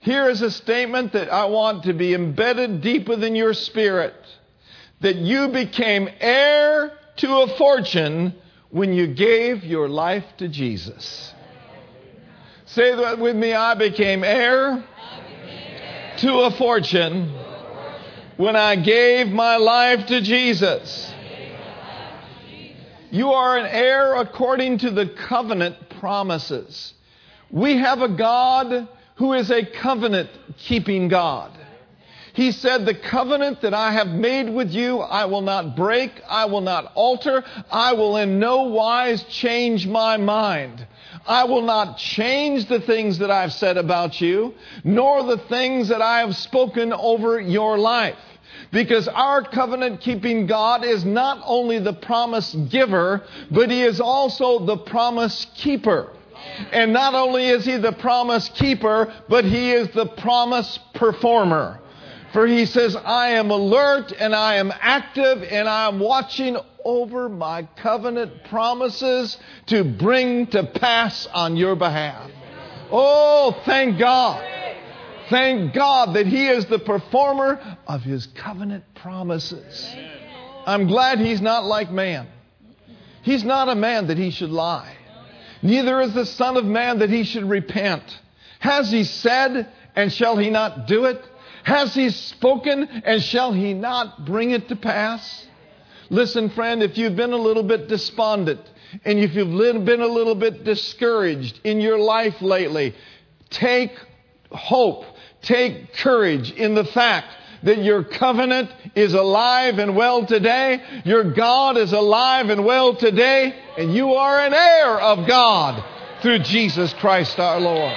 Here 0.00 0.28
is 0.28 0.42
a 0.42 0.50
statement 0.50 1.12
that 1.12 1.32
I 1.32 1.44
want 1.44 1.84
to 1.84 1.92
be 1.92 2.14
embedded 2.14 2.80
deep 2.80 3.08
within 3.08 3.36
your 3.36 3.54
spirit 3.54 4.14
that 5.00 5.16
you 5.16 5.48
became 5.48 6.08
heir 6.20 6.92
to 7.16 7.36
a 7.38 7.56
fortune 7.56 8.34
when 8.70 8.92
you 8.92 9.08
gave 9.08 9.64
your 9.64 9.88
life 9.88 10.24
to 10.38 10.48
Jesus. 10.48 11.32
Say 12.66 12.94
that 12.94 13.18
with 13.18 13.36
me 13.36 13.52
I 13.52 13.74
became 13.74 14.24
heir 14.24 14.84
to 16.18 16.32
a 16.40 16.50
fortune 16.52 17.32
when 18.36 18.56
I 18.56 18.76
gave 18.76 19.28
my 19.28 19.56
life 19.56 20.06
to 20.06 20.20
Jesus. 20.20 21.12
You 23.10 23.32
are 23.32 23.58
an 23.58 23.66
heir 23.66 24.14
according 24.14 24.78
to 24.78 24.90
the 24.90 25.06
covenant 25.06 25.89
promises. 26.00 26.94
We 27.50 27.76
have 27.76 28.02
a 28.02 28.08
God 28.08 28.88
who 29.16 29.34
is 29.34 29.50
a 29.50 29.64
covenant 29.64 30.30
keeping 30.56 31.08
God. 31.08 31.52
He 32.32 32.52
said, 32.52 32.86
The 32.86 32.94
covenant 32.94 33.60
that 33.62 33.74
I 33.74 33.92
have 33.92 34.08
made 34.08 34.48
with 34.48 34.70
you, 34.70 35.00
I 35.00 35.26
will 35.26 35.42
not 35.42 35.76
break, 35.76 36.10
I 36.28 36.46
will 36.46 36.60
not 36.60 36.92
alter, 36.94 37.44
I 37.70 37.92
will 37.92 38.16
in 38.16 38.38
no 38.38 38.62
wise 38.62 39.22
change 39.24 39.86
my 39.86 40.16
mind. 40.16 40.86
I 41.26 41.44
will 41.44 41.62
not 41.62 41.98
change 41.98 42.66
the 42.66 42.80
things 42.80 43.18
that 43.18 43.30
I've 43.30 43.52
said 43.52 43.76
about 43.76 44.20
you, 44.20 44.54
nor 44.84 45.22
the 45.24 45.38
things 45.38 45.88
that 45.88 46.00
I 46.00 46.20
have 46.20 46.36
spoken 46.36 46.92
over 46.92 47.40
your 47.40 47.76
life. 47.78 48.16
Because 48.72 49.08
our 49.08 49.42
covenant 49.42 50.00
keeping 50.00 50.46
God 50.46 50.84
is 50.84 51.04
not 51.04 51.42
only 51.44 51.80
the 51.80 51.92
promise 51.92 52.54
giver, 52.54 53.22
but 53.50 53.70
He 53.70 53.82
is 53.82 54.00
also 54.00 54.64
the 54.64 54.76
promise 54.76 55.46
keeper. 55.56 56.12
And 56.72 56.92
not 56.92 57.14
only 57.14 57.48
is 57.48 57.64
He 57.64 57.76
the 57.76 57.92
promise 57.92 58.48
keeper, 58.50 59.12
but 59.28 59.44
He 59.44 59.72
is 59.72 59.88
the 59.88 60.06
promise 60.06 60.78
performer. 60.94 61.80
For 62.32 62.46
He 62.46 62.64
says, 62.66 62.94
I 62.94 63.30
am 63.30 63.50
alert 63.50 64.12
and 64.12 64.34
I 64.34 64.56
am 64.56 64.72
active 64.80 65.42
and 65.42 65.68
I 65.68 65.88
am 65.88 65.98
watching 65.98 66.56
over 66.84 67.28
my 67.28 67.68
covenant 67.76 68.44
promises 68.44 69.36
to 69.66 69.82
bring 69.82 70.46
to 70.48 70.64
pass 70.64 71.26
on 71.34 71.56
your 71.56 71.74
behalf. 71.74 72.30
Oh, 72.92 73.60
thank 73.64 73.98
God. 73.98 74.59
Thank 75.30 75.74
God 75.74 76.14
that 76.14 76.26
He 76.26 76.48
is 76.48 76.66
the 76.66 76.80
performer 76.80 77.78
of 77.86 78.02
His 78.02 78.26
covenant 78.26 78.84
promises. 78.96 79.88
I'm 80.66 80.88
glad 80.88 81.20
He's 81.20 81.40
not 81.40 81.64
like 81.64 81.90
man. 81.90 82.26
He's 83.22 83.44
not 83.44 83.68
a 83.68 83.76
man 83.76 84.08
that 84.08 84.18
He 84.18 84.30
should 84.30 84.50
lie. 84.50 84.96
Neither 85.62 86.00
is 86.00 86.14
the 86.14 86.26
Son 86.26 86.56
of 86.56 86.64
Man 86.64 86.98
that 86.98 87.10
He 87.10 87.22
should 87.22 87.48
repent. 87.48 88.02
Has 88.58 88.90
He 88.90 89.04
said, 89.04 89.70
and 89.94 90.12
shall 90.12 90.36
He 90.36 90.50
not 90.50 90.86
do 90.86 91.04
it? 91.04 91.22
Has 91.62 91.94
He 91.94 92.10
spoken, 92.10 92.82
and 92.82 93.22
shall 93.22 93.52
He 93.52 93.72
not 93.72 94.24
bring 94.24 94.50
it 94.50 94.68
to 94.68 94.76
pass? 94.76 95.46
Listen, 96.08 96.50
friend, 96.50 96.82
if 96.82 96.98
you've 96.98 97.14
been 97.14 97.32
a 97.32 97.36
little 97.36 97.62
bit 97.62 97.86
despondent, 97.86 98.60
and 99.04 99.20
if 99.20 99.34
you've 99.34 99.84
been 99.84 100.00
a 100.00 100.06
little 100.06 100.34
bit 100.34 100.64
discouraged 100.64 101.60
in 101.62 101.80
your 101.80 101.98
life 101.98 102.42
lately, 102.42 102.96
take 103.50 103.92
hope 104.50 105.04
Take 105.42 105.94
courage 105.94 106.50
in 106.50 106.74
the 106.74 106.84
fact 106.84 107.28
that 107.62 107.82
your 107.82 108.04
covenant 108.04 108.70
is 108.94 109.14
alive 109.14 109.78
and 109.78 109.94
well 109.96 110.26
today. 110.26 110.82
Your 111.04 111.32
God 111.32 111.76
is 111.76 111.92
alive 111.92 112.48
and 112.50 112.64
well 112.64 112.96
today. 112.96 113.54
And 113.76 113.94
you 113.94 114.14
are 114.14 114.40
an 114.40 114.54
heir 114.54 115.00
of 115.00 115.26
God 115.26 115.84
through 116.22 116.40
Jesus 116.40 116.92
Christ 116.94 117.38
our 117.38 117.60
Lord. 117.60 117.96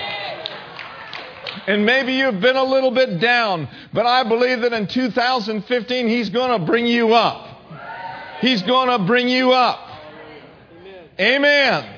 And 1.66 1.86
maybe 1.86 2.14
you've 2.14 2.42
been 2.42 2.58
a 2.58 2.64
little 2.64 2.92
bit 2.92 3.20
down, 3.20 3.70
but 3.94 4.06
I 4.06 4.24
believe 4.24 4.62
that 4.62 4.74
in 4.74 4.88
2015 4.88 6.08
He's 6.08 6.30
going 6.30 6.60
to 6.60 6.66
bring 6.66 6.86
you 6.86 7.14
up. 7.14 7.48
He's 8.42 8.62
going 8.64 8.90
to 8.90 9.06
bring 9.06 9.30
you 9.30 9.54
up. 9.54 9.80
Amen. 11.18 11.90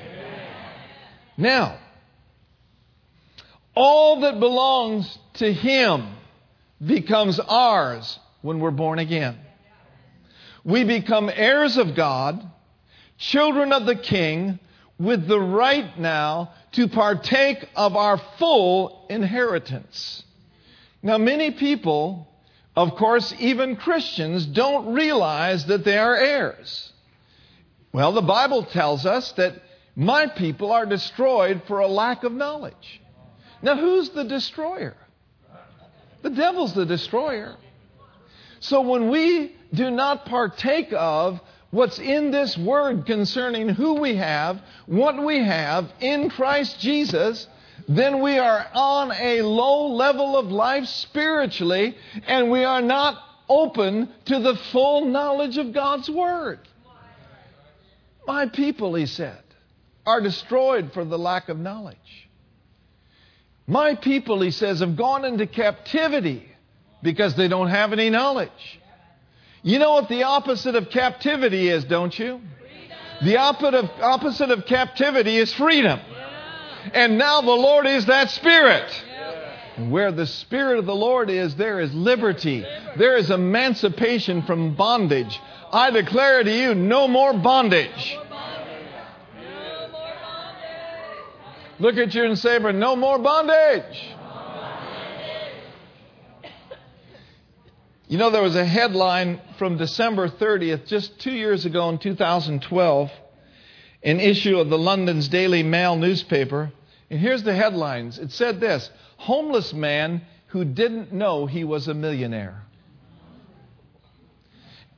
Now, 1.36 1.78
all 3.74 4.20
that 4.20 4.38
belongs 4.38 5.18
to 5.36 5.52
Him 5.52 6.08
becomes 6.84 7.40
ours 7.40 8.18
when 8.42 8.60
we're 8.60 8.70
born 8.70 8.98
again. 8.98 9.38
We 10.64 10.84
become 10.84 11.30
heirs 11.32 11.76
of 11.76 11.94
God, 11.94 12.44
children 13.18 13.72
of 13.72 13.86
the 13.86 13.94
King, 13.94 14.58
with 14.98 15.26
the 15.26 15.38
right 15.38 15.98
now 15.98 16.52
to 16.72 16.88
partake 16.88 17.68
of 17.76 17.96
our 17.96 18.18
full 18.38 19.06
inheritance. 19.08 20.22
Now, 21.02 21.18
many 21.18 21.52
people, 21.52 22.26
of 22.74 22.96
course, 22.96 23.34
even 23.38 23.76
Christians, 23.76 24.46
don't 24.46 24.94
realize 24.94 25.66
that 25.66 25.84
they 25.84 25.98
are 25.98 26.16
heirs. 26.16 26.92
Well, 27.92 28.12
the 28.12 28.22
Bible 28.22 28.64
tells 28.64 29.06
us 29.06 29.32
that 29.32 29.54
my 29.94 30.26
people 30.26 30.72
are 30.72 30.84
destroyed 30.84 31.62
for 31.66 31.78
a 31.78 31.86
lack 31.86 32.24
of 32.24 32.32
knowledge. 32.32 33.00
Now, 33.62 33.76
who's 33.76 34.10
the 34.10 34.24
destroyer? 34.24 34.96
The 36.26 36.34
devil's 36.34 36.74
the 36.74 36.84
destroyer. 36.84 37.54
So 38.58 38.80
when 38.80 39.10
we 39.10 39.54
do 39.72 39.92
not 39.92 40.26
partake 40.26 40.92
of 40.92 41.40
what's 41.70 42.00
in 42.00 42.32
this 42.32 42.58
word 42.58 43.06
concerning 43.06 43.68
who 43.68 44.00
we 44.00 44.16
have, 44.16 44.60
what 44.86 45.24
we 45.24 45.38
have 45.38 45.88
in 46.00 46.28
Christ 46.28 46.80
Jesus, 46.80 47.46
then 47.88 48.22
we 48.22 48.38
are 48.38 48.66
on 48.74 49.12
a 49.12 49.42
low 49.42 49.86
level 49.94 50.36
of 50.36 50.46
life 50.46 50.86
spiritually, 50.86 51.96
and 52.26 52.50
we 52.50 52.64
are 52.64 52.82
not 52.82 53.22
open 53.48 54.08
to 54.24 54.40
the 54.40 54.56
full 54.72 55.04
knowledge 55.04 55.58
of 55.58 55.72
God's 55.72 56.10
Word. 56.10 56.58
My 58.26 58.46
people, 58.48 58.96
he 58.96 59.06
said, 59.06 59.44
are 60.04 60.20
destroyed 60.20 60.92
for 60.92 61.04
the 61.04 61.18
lack 61.18 61.48
of 61.48 61.60
knowledge. 61.60 62.25
My 63.66 63.94
people, 63.94 64.40
he 64.40 64.50
says, 64.50 64.80
have 64.80 64.96
gone 64.96 65.24
into 65.24 65.46
captivity 65.46 66.48
because 67.02 67.34
they 67.34 67.48
don't 67.48 67.68
have 67.68 67.92
any 67.92 68.10
knowledge. 68.10 68.80
You 69.62 69.78
know 69.80 69.92
what 69.92 70.08
the 70.08 70.22
opposite 70.22 70.76
of 70.76 70.90
captivity 70.90 71.68
is, 71.68 71.84
don't 71.84 72.16
you? 72.16 72.40
The 73.22 73.38
opposite 73.38 74.50
of, 74.50 74.66
captivity 74.66 75.36
is 75.36 75.52
freedom. 75.54 75.98
And 76.92 77.18
now 77.18 77.40
the 77.40 77.50
Lord 77.50 77.86
is 77.86 78.06
that 78.06 78.30
Spirit. 78.30 78.88
And 79.76 79.90
where 79.90 80.12
the 80.12 80.26
Spirit 80.26 80.78
of 80.78 80.86
the 80.86 80.94
Lord 80.94 81.28
is, 81.28 81.56
there 81.56 81.80
is 81.80 81.92
liberty. 81.92 82.64
There 82.96 83.16
is 83.16 83.30
emancipation 83.30 84.42
from 84.42 84.76
bondage. 84.76 85.40
I 85.72 85.90
declare 85.90 86.44
to 86.44 86.52
you, 86.52 86.74
no 86.74 87.08
more 87.08 87.32
bondage. 87.32 88.16
Look 91.78 91.96
at 91.96 92.14
you 92.14 92.24
and 92.24 92.38
say, 92.38 92.58
but 92.58 92.74
no 92.74 92.96
more 92.96 93.18
bondage. 93.18 94.14
You 98.08 98.18
know, 98.18 98.30
there 98.30 98.42
was 98.42 98.54
a 98.54 98.64
headline 98.64 99.40
from 99.58 99.76
December 99.76 100.28
30th, 100.28 100.86
just 100.86 101.18
two 101.18 101.32
years 101.32 101.66
ago 101.66 101.88
in 101.88 101.98
2012, 101.98 103.10
an 104.04 104.20
issue 104.20 104.58
of 104.58 104.70
the 104.70 104.78
London's 104.78 105.28
Daily 105.28 105.64
Mail 105.64 105.96
newspaper. 105.96 106.72
And 107.10 107.18
here's 107.18 107.42
the 107.42 107.54
headlines 107.54 108.18
it 108.18 108.30
said 108.30 108.60
this 108.60 108.90
Homeless 109.16 109.72
man 109.72 110.22
who 110.48 110.64
didn't 110.64 111.12
know 111.12 111.46
he 111.46 111.64
was 111.64 111.88
a 111.88 111.94
millionaire 111.94 112.62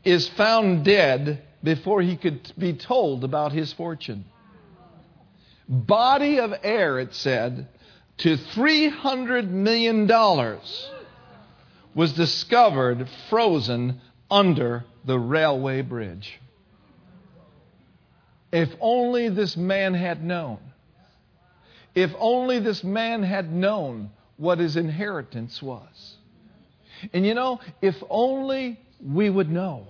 is 0.05 0.29
found 0.29 0.85
dead 0.85 1.43
before 1.63 2.03
he 2.03 2.17
could 2.17 2.53
be 2.57 2.73
told 2.73 3.25
about 3.25 3.53
his 3.53 3.73
fortune. 3.73 4.25
Body 5.69 6.41
of 6.41 6.55
heir, 6.63 6.99
it 6.99 7.15
said, 7.15 7.69
to 8.19 8.37
$300 8.37 9.49
million 9.49 10.09
was 11.95 12.13
discovered 12.15 13.09
frozen 13.29 14.01
under 14.31 14.85
the 15.05 15.19
railway 15.19 15.83
bridge. 15.83 16.41
If 18.51 18.71
only 18.81 19.29
this 19.29 19.57
man 19.57 19.95
had 19.95 20.25
known. 20.25 20.59
If 21.95 22.13
only 22.19 22.61
this 22.61 22.83
man 22.83 23.23
had 23.23 23.53
known 23.53 24.11
what 24.37 24.59
his 24.59 24.77
inheritance 24.77 25.63
was. 25.63 26.17
And 27.13 27.27
you 27.27 27.35
know, 27.35 27.61
if 27.83 27.97
only 28.09 28.81
we 29.05 29.29
would 29.29 29.51
know. 29.51 29.89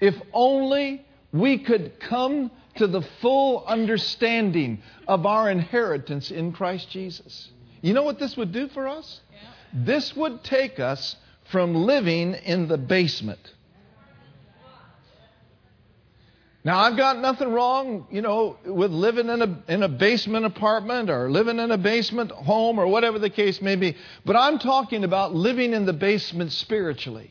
If 0.00 0.14
only 0.32 1.04
we 1.32 1.58
could 1.58 1.98
come 2.00 2.50
to 2.76 2.86
the 2.86 3.02
full 3.20 3.64
understanding 3.66 4.82
of 5.06 5.26
our 5.26 5.50
inheritance 5.50 6.30
in 6.30 6.52
Christ 6.52 6.90
Jesus. 6.90 7.50
You 7.82 7.92
know 7.92 8.02
what 8.02 8.18
this 8.18 8.36
would 8.36 8.52
do 8.52 8.68
for 8.68 8.88
us? 8.88 9.20
This 9.72 10.14
would 10.16 10.42
take 10.44 10.80
us 10.80 11.16
from 11.50 11.74
living 11.74 12.34
in 12.34 12.68
the 12.68 12.78
basement. 12.78 13.52
Now, 16.64 16.78
I've 16.78 16.96
got 16.96 17.18
nothing 17.18 17.52
wrong, 17.52 18.06
you 18.10 18.22
know, 18.22 18.56
with 18.64 18.90
living 18.90 19.28
in 19.28 19.42
a, 19.42 19.62
in 19.68 19.82
a 19.82 19.88
basement 19.88 20.46
apartment 20.46 21.10
or 21.10 21.30
living 21.30 21.58
in 21.58 21.70
a 21.70 21.76
basement 21.76 22.30
home 22.30 22.78
or 22.78 22.86
whatever 22.86 23.18
the 23.18 23.28
case 23.28 23.60
may 23.60 23.76
be. 23.76 23.96
But 24.24 24.36
I'm 24.36 24.58
talking 24.58 25.04
about 25.04 25.34
living 25.34 25.74
in 25.74 25.84
the 25.84 25.92
basement 25.92 26.52
spiritually, 26.52 27.30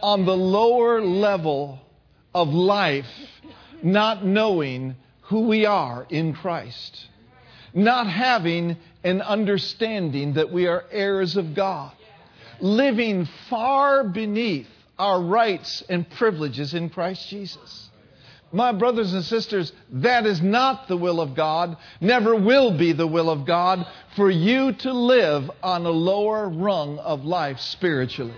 on 0.00 0.24
the 0.24 0.36
lower 0.36 1.02
level 1.02 1.80
of 2.32 2.50
life, 2.50 3.06
not 3.82 4.24
knowing 4.24 4.96
who 5.22 5.40
we 5.40 5.66
are 5.66 6.06
in 6.10 6.34
Christ 6.34 7.08
not 7.74 8.06
having 8.08 8.76
an 9.04 9.22
understanding 9.22 10.34
that 10.34 10.52
we 10.52 10.66
are 10.66 10.84
heirs 10.90 11.36
of 11.36 11.54
God, 11.54 11.92
living 12.60 13.28
far 13.48 14.04
beneath 14.04 14.66
our 14.98 15.20
rights 15.20 15.82
and 15.88 16.08
privileges 16.10 16.74
in 16.74 16.90
Christ 16.90 17.28
Jesus. 17.28 17.90
My 18.50 18.72
brothers 18.72 19.12
and 19.12 19.22
sisters, 19.22 19.72
that 19.92 20.24
is 20.24 20.40
not 20.40 20.88
the 20.88 20.96
will 20.96 21.20
of 21.20 21.36
God, 21.36 21.76
never 22.00 22.34
will 22.34 22.76
be 22.76 22.92
the 22.92 23.06
will 23.06 23.28
of 23.28 23.46
God 23.46 23.86
for 24.16 24.30
you 24.30 24.72
to 24.72 24.92
live 24.92 25.50
on 25.62 25.84
a 25.84 25.90
lower 25.90 26.48
rung 26.48 26.98
of 26.98 27.24
life 27.24 27.60
spiritually. 27.60 28.34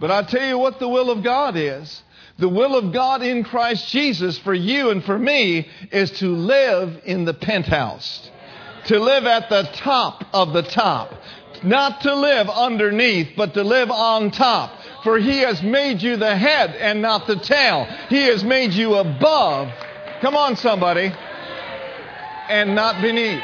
But 0.00 0.12
I 0.12 0.22
tell 0.22 0.46
you 0.46 0.56
what 0.56 0.78
the 0.78 0.88
will 0.88 1.10
of 1.10 1.24
God 1.24 1.56
is. 1.56 2.02
The 2.38 2.48
will 2.48 2.76
of 2.76 2.92
God 2.92 3.22
in 3.22 3.44
Christ 3.44 3.88
Jesus 3.88 4.38
for 4.38 4.54
you 4.54 4.90
and 4.90 5.04
for 5.04 5.18
me 5.18 5.68
is 5.90 6.10
to 6.18 6.28
live 6.28 7.00
in 7.04 7.24
the 7.24 7.34
penthouse 7.34 8.30
to 8.88 8.98
live 8.98 9.26
at 9.26 9.50
the 9.50 9.68
top 9.74 10.24
of 10.32 10.52
the 10.54 10.62
top. 10.62 11.12
Not 11.62 12.02
to 12.02 12.14
live 12.14 12.48
underneath, 12.48 13.30
but 13.36 13.54
to 13.54 13.62
live 13.62 13.90
on 13.90 14.30
top. 14.30 14.72
For 15.04 15.18
he 15.18 15.38
has 15.40 15.62
made 15.62 16.00
you 16.02 16.16
the 16.16 16.36
head 16.36 16.74
and 16.74 17.02
not 17.02 17.26
the 17.26 17.36
tail. 17.36 17.84
He 18.08 18.24
has 18.24 18.42
made 18.42 18.72
you 18.72 18.94
above. 18.94 19.68
Come 20.20 20.36
on, 20.36 20.56
somebody. 20.56 21.12
And 22.48 22.74
not 22.74 23.02
beneath. 23.02 23.42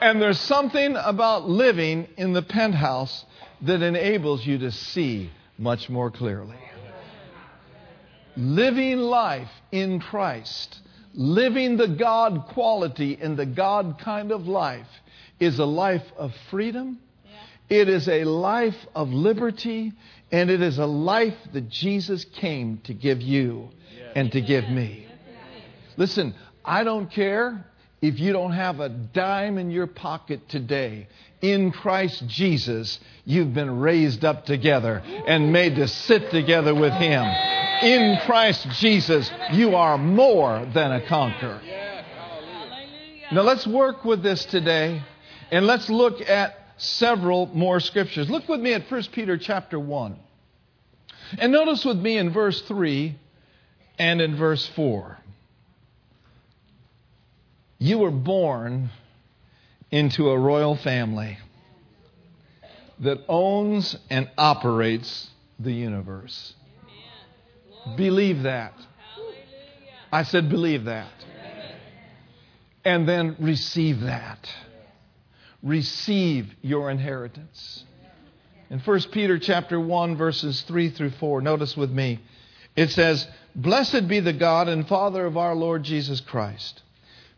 And 0.00 0.22
there's 0.22 0.40
something 0.40 0.96
about 0.96 1.48
living 1.48 2.08
in 2.16 2.32
the 2.32 2.42
penthouse 2.42 3.24
that 3.62 3.82
enables 3.82 4.46
you 4.46 4.58
to 4.58 4.70
see 4.70 5.30
much 5.58 5.90
more 5.90 6.10
clearly. 6.10 6.56
Living 8.38 8.98
life 8.98 9.50
in 9.72 10.00
Christ 10.00 10.80
living 11.18 11.76
the 11.76 11.88
God 11.88 12.44
quality 12.52 13.18
and 13.20 13.36
the 13.36 13.44
God 13.44 14.00
kind 14.02 14.30
of 14.30 14.46
life 14.46 14.86
is 15.40 15.58
a 15.58 15.64
life 15.64 16.04
of 16.16 16.32
freedom. 16.50 17.00
Yeah. 17.24 17.80
It 17.80 17.88
is 17.88 18.08
a 18.08 18.24
life 18.24 18.76
of 18.94 19.08
liberty. 19.08 19.92
And 20.30 20.50
it 20.50 20.60
is 20.60 20.78
a 20.78 20.86
life 20.86 21.36
that 21.54 21.68
Jesus 21.70 22.24
came 22.24 22.78
to 22.84 22.94
give 22.94 23.22
you 23.22 23.70
and 24.14 24.30
to 24.32 24.40
give 24.40 24.68
me. 24.68 25.06
Listen, 25.96 26.34
I 26.64 26.84
don't 26.84 27.10
care 27.10 27.64
if 28.02 28.20
you 28.20 28.32
don't 28.32 28.52
have 28.52 28.78
a 28.78 28.90
dime 28.90 29.56
in 29.56 29.70
your 29.70 29.86
pocket 29.86 30.48
today. 30.48 31.08
In 31.40 31.72
Christ 31.72 32.28
Jesus, 32.28 33.00
you've 33.24 33.54
been 33.54 33.80
raised 33.80 34.24
up 34.24 34.44
together 34.44 35.02
and 35.26 35.52
made 35.52 35.76
to 35.76 35.88
sit 35.88 36.30
together 36.30 36.74
with 36.74 36.92
Him 36.92 37.24
in 37.82 38.18
Christ 38.24 38.68
Jesus, 38.70 39.30
you 39.52 39.74
are 39.74 39.98
more 39.98 40.66
than 40.72 40.92
a 40.92 41.06
conqueror. 41.06 41.60
Now 43.30 43.42
let's 43.42 43.66
work 43.66 44.04
with 44.04 44.22
this 44.22 44.44
today 44.46 45.02
and 45.50 45.66
let's 45.66 45.88
look 45.90 46.20
at 46.22 46.54
several 46.78 47.46
more 47.46 47.80
scriptures. 47.80 48.30
Look 48.30 48.48
with 48.48 48.60
me 48.60 48.72
at 48.72 48.90
1 48.90 49.02
Peter 49.12 49.36
chapter 49.36 49.78
1. 49.78 50.16
And 51.38 51.52
notice 51.52 51.84
with 51.84 51.98
me 51.98 52.16
in 52.16 52.32
verse 52.32 52.62
3 52.62 53.18
and 53.98 54.20
in 54.20 54.36
verse 54.36 54.66
4. 54.74 55.18
You 57.78 57.98
were 57.98 58.10
born 58.10 58.90
into 59.90 60.30
a 60.30 60.38
royal 60.38 60.76
family 60.76 61.38
that 63.00 63.18
owns 63.28 63.96
and 64.10 64.28
operates 64.36 65.30
the 65.58 65.72
universe. 65.72 66.54
Believe 67.96 68.42
that. 68.42 68.74
I 70.12 70.22
said, 70.22 70.48
believe 70.48 70.84
that. 70.84 71.12
And 72.84 73.08
then 73.08 73.36
receive 73.38 74.00
that. 74.00 74.48
Receive 75.62 76.54
your 76.62 76.90
inheritance. 76.90 77.84
In 78.70 78.78
1 78.80 79.00
Peter 79.12 79.38
chapter 79.38 79.80
1 79.80 80.16
verses 80.16 80.62
3 80.62 80.90
through 80.90 81.10
4, 81.10 81.40
notice 81.40 81.76
with 81.76 81.90
me. 81.90 82.20
It 82.76 82.90
says, 82.90 83.26
"Blessed 83.54 84.06
be 84.06 84.20
the 84.20 84.32
God 84.32 84.68
and 84.68 84.86
Father 84.86 85.26
of 85.26 85.36
our 85.36 85.54
Lord 85.54 85.82
Jesus 85.82 86.20
Christ, 86.20 86.82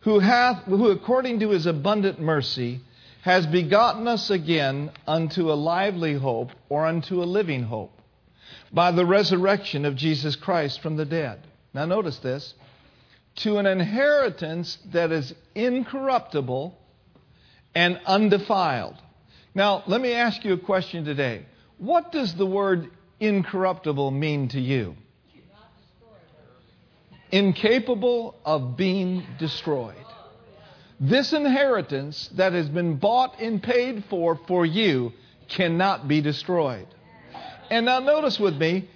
who 0.01 0.19
hath 0.19 0.65
who 0.65 0.91
according 0.91 1.41
to 1.41 1.51
his 1.51 1.67
abundant 1.67 2.21
mercy 2.21 2.81
has 3.23 3.47
begotten 3.47 4.07
us 4.07 4.29
again 4.31 4.91
unto 5.07 5.51
a 5.51 5.55
lively 5.55 6.15
hope 6.15 6.51
or 6.69 6.87
unto 6.87 7.23
a 7.23 7.25
living 7.25 7.63
hope 7.63 8.00
by 8.73 8.91
the 8.93 9.07
resurrection 9.07 9.85
of 9.85 9.97
Jesus 9.97 10.37
Christ 10.37 10.81
from 10.81 10.97
the 10.97 11.05
dead. 11.05 11.41
Now, 11.75 11.87
notice 11.87 12.19
this 12.19 12.55
to 13.37 13.59
an 13.59 13.67
inheritance 13.67 14.79
that 14.93 15.13
is 15.13 15.35
incorruptible 15.55 16.77
and 17.75 18.01
undefiled. 18.07 18.97
Now, 19.55 19.83
let 19.87 20.01
me 20.01 20.13
ask 20.13 20.45
you 20.45 20.55
a 20.55 20.59
question 20.59 21.05
today. 21.05 21.47
What 21.79 22.13
does 22.13 22.35
the 22.35 22.47
word 22.47 22.91
incorruptible 23.21 24.11
mean 24.11 24.49
to 24.49 24.61
you? 24.61 24.97
Incapable 27.33 28.35
of 28.45 28.77
being 28.77 29.25
destroyed. 29.39 29.95
This 30.99 31.33
inheritance 31.33 32.29
that 32.35 32.53
has 32.53 32.69
been 32.69 32.97
bought 32.97 33.41
and 33.41 33.63
paid 33.63 34.05
for 34.11 34.39
for 34.47 34.67
you 34.67 35.13
cannot 35.49 36.07
be 36.09 36.21
destroyed. 36.21 36.87
And 37.71 37.87
now 37.87 38.01
notice 38.01 38.39
with 38.39 38.57
me, 38.57 38.89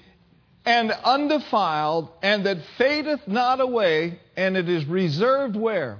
and 0.66 0.90
undefiled, 0.90 2.10
and 2.22 2.44
that 2.46 2.58
fadeth 2.76 3.28
not 3.28 3.60
away, 3.60 4.18
and 4.36 4.56
it 4.56 4.68
is 4.68 4.84
reserved 4.86 5.56
where? 5.56 5.98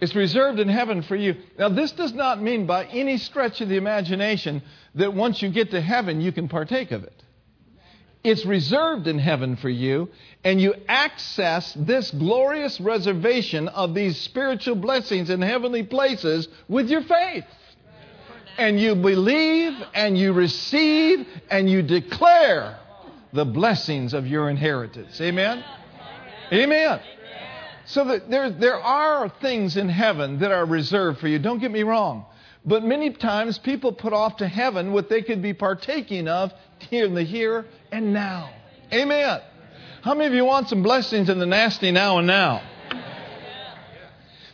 It's 0.00 0.14
reserved 0.14 0.58
in 0.58 0.68
heaven 0.68 1.02
for 1.02 1.16
you. 1.16 1.36
Now, 1.58 1.70
this 1.70 1.92
does 1.92 2.12
not 2.12 2.42
mean 2.42 2.66
by 2.66 2.84
any 2.84 3.16
stretch 3.16 3.60
of 3.60 3.68
the 3.68 3.76
imagination 3.76 4.62
that 4.96 5.14
once 5.14 5.40
you 5.40 5.48
get 5.48 5.70
to 5.70 5.80
heaven, 5.80 6.20
you 6.20 6.32
can 6.32 6.48
partake 6.48 6.90
of 6.90 7.04
it. 7.04 7.22
It's 8.22 8.44
reserved 8.44 9.06
in 9.06 9.18
heaven 9.18 9.56
for 9.56 9.68
you, 9.68 10.10
and 10.42 10.60
you 10.60 10.74
access 10.88 11.72
this 11.74 12.10
glorious 12.10 12.80
reservation 12.80 13.68
of 13.68 13.94
these 13.94 14.20
spiritual 14.20 14.74
blessings 14.74 15.30
in 15.30 15.40
heavenly 15.40 15.84
places 15.84 16.48
with 16.68 16.90
your 16.90 17.02
faith 17.02 17.44
and 18.58 18.80
you 18.80 18.94
believe 18.94 19.72
and 19.94 20.16
you 20.16 20.32
receive 20.32 21.26
and 21.50 21.68
you 21.68 21.82
declare 21.82 22.78
the 23.32 23.44
blessings 23.44 24.14
of 24.14 24.26
your 24.26 24.48
inheritance. 24.48 25.20
Amen? 25.20 25.64
Amen. 26.52 27.00
So 27.86 28.04
that 28.04 28.30
there, 28.30 28.50
there 28.50 28.80
are 28.80 29.28
things 29.28 29.76
in 29.76 29.88
heaven 29.88 30.38
that 30.38 30.52
are 30.52 30.64
reserved 30.64 31.20
for 31.20 31.28
you. 31.28 31.38
Don't 31.38 31.58
get 31.58 31.70
me 31.70 31.82
wrong. 31.82 32.24
But 32.64 32.82
many 32.82 33.10
times 33.10 33.58
people 33.58 33.92
put 33.92 34.12
off 34.12 34.38
to 34.38 34.48
heaven 34.48 34.92
what 34.92 35.10
they 35.10 35.22
could 35.22 35.42
be 35.42 35.52
partaking 35.52 36.28
of 36.28 36.52
here 36.78 37.04
in 37.04 37.14
the 37.14 37.22
here 37.22 37.66
and 37.92 38.12
now. 38.12 38.50
Amen. 38.92 39.40
How 40.02 40.14
many 40.14 40.26
of 40.26 40.34
you 40.34 40.44
want 40.44 40.68
some 40.68 40.82
blessings 40.82 41.28
in 41.28 41.38
the 41.38 41.46
nasty 41.46 41.90
now 41.90 42.18
and 42.18 42.26
now? 42.26 42.62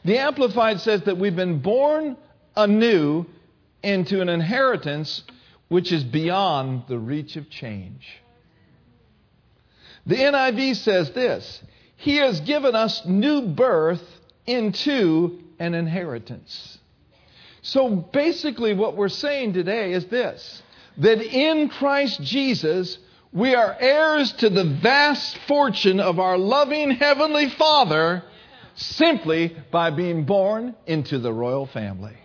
The 0.04 0.18
Amplified 0.18 0.80
says 0.80 1.02
that 1.02 1.18
we've 1.18 1.36
been 1.36 1.60
born 1.60 2.16
anew 2.56 3.26
into 3.82 4.20
an 4.20 4.28
inheritance 4.28 5.22
which 5.68 5.92
is 5.92 6.04
beyond 6.04 6.84
the 6.88 6.98
reach 6.98 7.36
of 7.36 7.48
change. 7.48 8.06
The 10.06 10.16
NIV 10.16 10.76
says 10.76 11.10
this 11.12 11.62
He 11.96 12.16
has 12.16 12.40
given 12.40 12.74
us 12.74 13.04
new 13.06 13.42
birth 13.42 14.02
into 14.46 15.40
an 15.58 15.74
inheritance. 15.74 16.78
So 17.62 17.94
basically, 17.94 18.74
what 18.74 18.96
we're 18.96 19.08
saying 19.08 19.52
today 19.52 19.92
is 19.92 20.06
this 20.06 20.62
that 20.96 21.22
in 21.22 21.68
Christ 21.68 22.20
Jesus, 22.22 22.98
we 23.32 23.54
are 23.54 23.76
heirs 23.78 24.32
to 24.34 24.50
the 24.50 24.64
vast 24.64 25.38
fortune 25.46 26.00
of 26.00 26.18
our 26.18 26.36
loving 26.36 26.90
Heavenly 26.90 27.48
Father 27.50 28.24
simply 28.74 29.56
by 29.70 29.90
being 29.90 30.24
born 30.24 30.74
into 30.86 31.18
the 31.18 31.32
royal 31.32 31.66
family. 31.66 32.16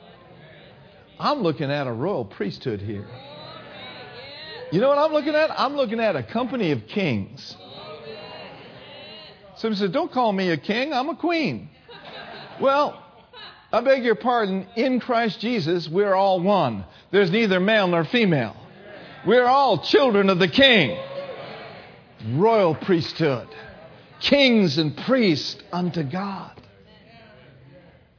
I'm 1.19 1.41
looking 1.41 1.71
at 1.71 1.87
a 1.87 1.91
royal 1.91 2.25
priesthood 2.25 2.81
here. 2.81 3.07
You 4.71 4.81
know 4.81 4.89
what 4.89 4.97
I'm 4.97 5.13
looking 5.13 5.35
at? 5.35 5.51
I'm 5.57 5.75
looking 5.75 5.99
at 5.99 6.15
a 6.15 6.23
company 6.23 6.71
of 6.71 6.87
kings. 6.87 7.55
Somebody 9.57 9.79
said, 9.79 9.91
Don't 9.93 10.11
call 10.11 10.33
me 10.33 10.49
a 10.49 10.57
king, 10.57 10.91
I'm 10.91 11.09
a 11.09 11.15
queen. 11.15 11.69
Well, 12.59 13.01
I 13.71 13.81
beg 13.81 14.03
your 14.03 14.15
pardon, 14.15 14.67
in 14.75 14.99
Christ 14.99 15.39
Jesus, 15.39 15.87
we're 15.87 16.13
all 16.13 16.39
one. 16.39 16.85
There's 17.11 17.31
neither 17.31 17.59
male 17.59 17.87
nor 17.87 18.05
female. 18.05 18.55
We're 19.25 19.45
all 19.45 19.79
children 19.79 20.29
of 20.29 20.39
the 20.39 20.47
King. 20.47 20.97
Royal 22.33 22.75
priesthood, 22.75 23.47
kings 24.19 24.77
and 24.77 24.95
priests 24.97 25.57
unto 25.71 26.03
God. 26.03 26.51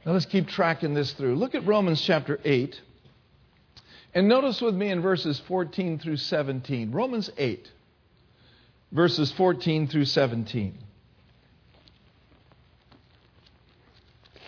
Now 0.05 0.13
let's 0.13 0.25
keep 0.25 0.47
tracking 0.47 0.93
this 0.93 1.11
through. 1.13 1.35
Look 1.35 1.55
at 1.55 1.65
Romans 1.65 2.01
chapter 2.01 2.39
8. 2.43 2.79
And 4.17 4.27
notice 4.27 4.59
with 4.63 4.73
me 4.73 4.89
in 4.89 4.99
verses 5.03 5.39
14 5.47 5.99
through 5.99 6.17
17. 6.17 6.91
Romans 6.91 7.29
8, 7.37 7.71
verses 8.91 9.31
14 9.33 9.89
through 9.89 10.05
17. 10.05 10.75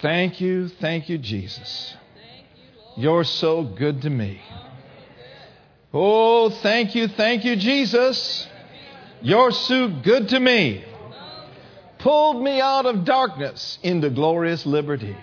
Thank 0.02 0.42
you, 0.42 0.70
thank 0.70 1.08
you, 1.08 1.20
Jesus. 1.20 1.96
You're 2.98 3.24
so 3.24 3.62
good 3.62 4.02
to 4.02 4.10
me. 4.10 4.42
Oh, 5.94 6.50
thank 6.50 6.96
you, 6.96 7.08
thank 7.08 7.46
you, 7.46 7.56
Jesus. 7.56 8.48
You're 9.22 9.52
so 9.52 9.88
good 9.88 10.30
to 10.30 10.40
me. 10.40 10.84
Pulled 12.00 12.42
me 12.42 12.60
out 12.60 12.88
of 12.88 13.06
darkness 13.06 13.78
into 13.84 14.10
glorious 14.10 14.66
liberty. 14.66 15.16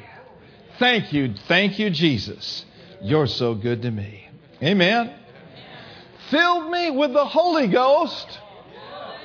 Thank 0.78 1.12
you, 1.12 1.34
thank 1.48 1.80
you, 1.80 1.90
Jesus. 1.90 2.64
You're 3.02 3.26
so 3.26 3.56
good 3.56 3.82
to 3.82 3.90
me. 3.90 4.25
Amen. 4.62 5.12
Filled 6.30 6.70
me 6.70 6.90
with 6.90 7.12
the 7.12 7.24
Holy 7.24 7.66
Ghost. 7.66 8.40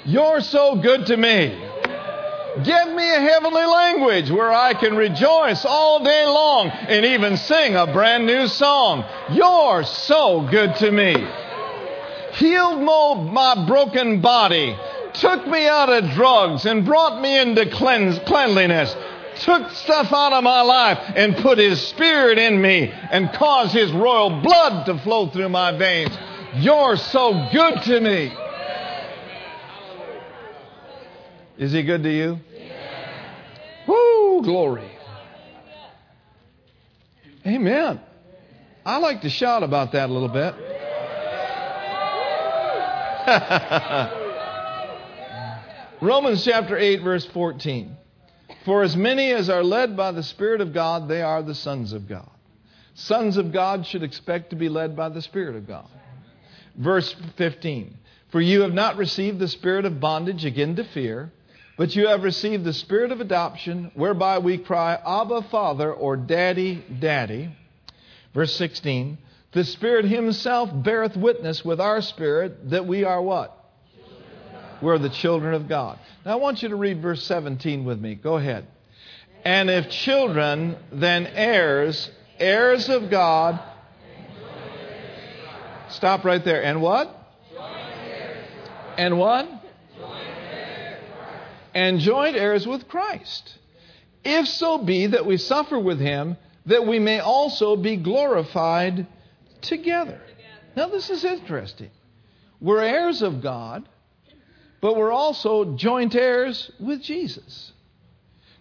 You're 0.05 0.41
so 0.41 0.75
good 0.75 1.05
to 1.07 1.17
me. 1.17 1.67
Give 2.63 2.87
me 2.89 3.09
a 3.09 3.21
heavenly 3.21 3.65
language 3.65 4.29
where 4.29 4.51
I 4.51 4.73
can 4.73 4.97
rejoice 4.97 5.63
all 5.63 6.03
day 6.03 6.25
long 6.25 6.67
and 6.67 7.05
even 7.05 7.37
sing 7.37 7.75
a 7.75 7.87
brand 7.87 8.25
new 8.25 8.47
song. 8.47 9.05
You're 9.31 9.83
so 9.85 10.47
good 10.51 10.75
to 10.77 10.91
me. 10.91 11.15
Healed 12.33 12.81
my 13.31 13.65
broken 13.65 14.19
body, 14.19 14.75
took 15.13 15.47
me 15.47 15.65
out 15.65 15.89
of 15.89 16.11
drugs 16.11 16.65
and 16.65 16.83
brought 16.85 17.21
me 17.21 17.39
into 17.39 17.69
cleanse, 17.69 18.19
cleanliness, 18.19 18.93
took 19.41 19.71
stuff 19.71 20.11
out 20.11 20.33
of 20.33 20.43
my 20.43 20.61
life 20.61 20.99
and 21.15 21.35
put 21.37 21.57
His 21.57 21.81
Spirit 21.87 22.37
in 22.37 22.61
me 22.61 22.89
and 22.89 23.31
caused 23.33 23.73
His 23.73 23.91
royal 23.91 24.41
blood 24.41 24.85
to 24.85 24.99
flow 24.99 25.29
through 25.29 25.49
my 25.49 25.77
veins. 25.77 26.15
You're 26.55 26.97
so 26.97 27.49
good 27.51 27.81
to 27.83 27.99
me. 27.99 28.33
Is 31.57 31.71
he 31.71 31.83
good 31.83 32.03
to 32.03 32.11
you? 32.11 32.39
Woo, 33.87 34.41
glory. 34.41 34.91
Amen. 37.45 38.01
I 38.85 38.97
like 38.97 39.21
to 39.21 39.29
shout 39.29 39.63
about 39.63 39.91
that 39.91 40.09
a 40.09 40.13
little 40.13 40.27
bit. 40.27 40.55
Romans 46.01 46.43
chapter 46.43 46.77
8, 46.77 47.03
verse 47.03 47.25
14. 47.27 47.95
For 48.65 48.83
as 48.83 48.95
many 48.95 49.31
as 49.31 49.49
are 49.49 49.63
led 49.63 49.97
by 49.97 50.11
the 50.11 50.23
Spirit 50.23 50.61
of 50.61 50.73
God, 50.73 51.07
they 51.07 51.21
are 51.21 51.41
the 51.41 51.55
sons 51.55 51.93
of 51.93 52.07
God. 52.07 52.29
Sons 52.93 53.37
of 53.37 53.51
God 53.51 53.85
should 53.87 54.03
expect 54.03 54.51
to 54.51 54.55
be 54.55 54.69
led 54.69 54.95
by 54.95 55.09
the 55.09 55.21
Spirit 55.21 55.55
of 55.55 55.67
God. 55.67 55.87
Verse 56.75 57.15
15. 57.37 57.97
For 58.31 58.39
you 58.39 58.61
have 58.61 58.73
not 58.73 58.97
received 58.97 59.39
the 59.39 59.47
spirit 59.47 59.85
of 59.85 59.99
bondage 59.99 60.45
again 60.45 60.75
to 60.77 60.83
fear 60.83 61.31
but 61.81 61.95
you 61.95 62.09
have 62.09 62.21
received 62.21 62.63
the 62.63 62.73
spirit 62.73 63.11
of 63.11 63.21
adoption, 63.21 63.89
whereby 63.95 64.37
we 64.37 64.59
cry, 64.59 64.99
Abba, 65.03 65.47
Father, 65.49 65.91
or 65.91 66.15
Daddy, 66.15 66.85
Daddy. 66.99 67.55
Verse 68.35 68.55
16 68.55 69.17
The 69.53 69.63
Spirit 69.63 70.05
Himself 70.05 70.69
beareth 70.71 71.17
witness 71.17 71.65
with 71.65 71.81
our 71.81 72.01
spirit 72.01 72.69
that 72.69 72.85
we 72.85 73.03
are 73.03 73.19
what? 73.19 73.60
We're 74.81 74.97
the 74.97 75.09
children 75.09 75.53
of 75.53 75.67
God. 75.67 75.99
Now 76.25 76.33
I 76.33 76.35
want 76.35 76.63
you 76.63 76.69
to 76.69 76.75
read 76.75 77.01
verse 77.01 77.23
17 77.23 77.85
with 77.85 77.99
me. 77.99 78.15
Go 78.15 78.37
ahead. 78.37 78.67
And 79.43 79.69
if 79.69 79.89
children, 79.89 80.77
then 80.91 81.27
heirs, 81.27 82.09
heirs 82.39 82.89
of 82.89 83.09
God. 83.09 83.59
Stop 85.89 86.23
right 86.23 86.43
there. 86.43 86.63
And 86.63 86.81
what? 86.81 87.15
And 88.97 89.17
what? 89.17 89.61
and 91.73 91.99
joint 91.99 92.35
heirs 92.35 92.67
with 92.67 92.87
Christ. 92.87 93.57
If 94.23 94.47
so 94.47 94.77
be 94.77 95.07
that 95.07 95.25
we 95.25 95.37
suffer 95.37 95.79
with 95.79 95.99
him, 95.99 96.37
that 96.65 96.85
we 96.85 96.99
may 96.99 97.19
also 97.19 97.75
be 97.75 97.97
glorified 97.97 99.07
together. 99.61 100.21
Now, 100.75 100.87
this 100.87 101.09
is 101.09 101.25
interesting. 101.25 101.89
We're 102.59 102.81
heirs 102.81 103.21
of 103.21 103.41
God, 103.41 103.87
but 104.81 104.97
we're 104.97 105.11
also 105.11 105.75
joint 105.75 106.15
heirs 106.15 106.71
with 106.79 107.01
Jesus. 107.01 107.71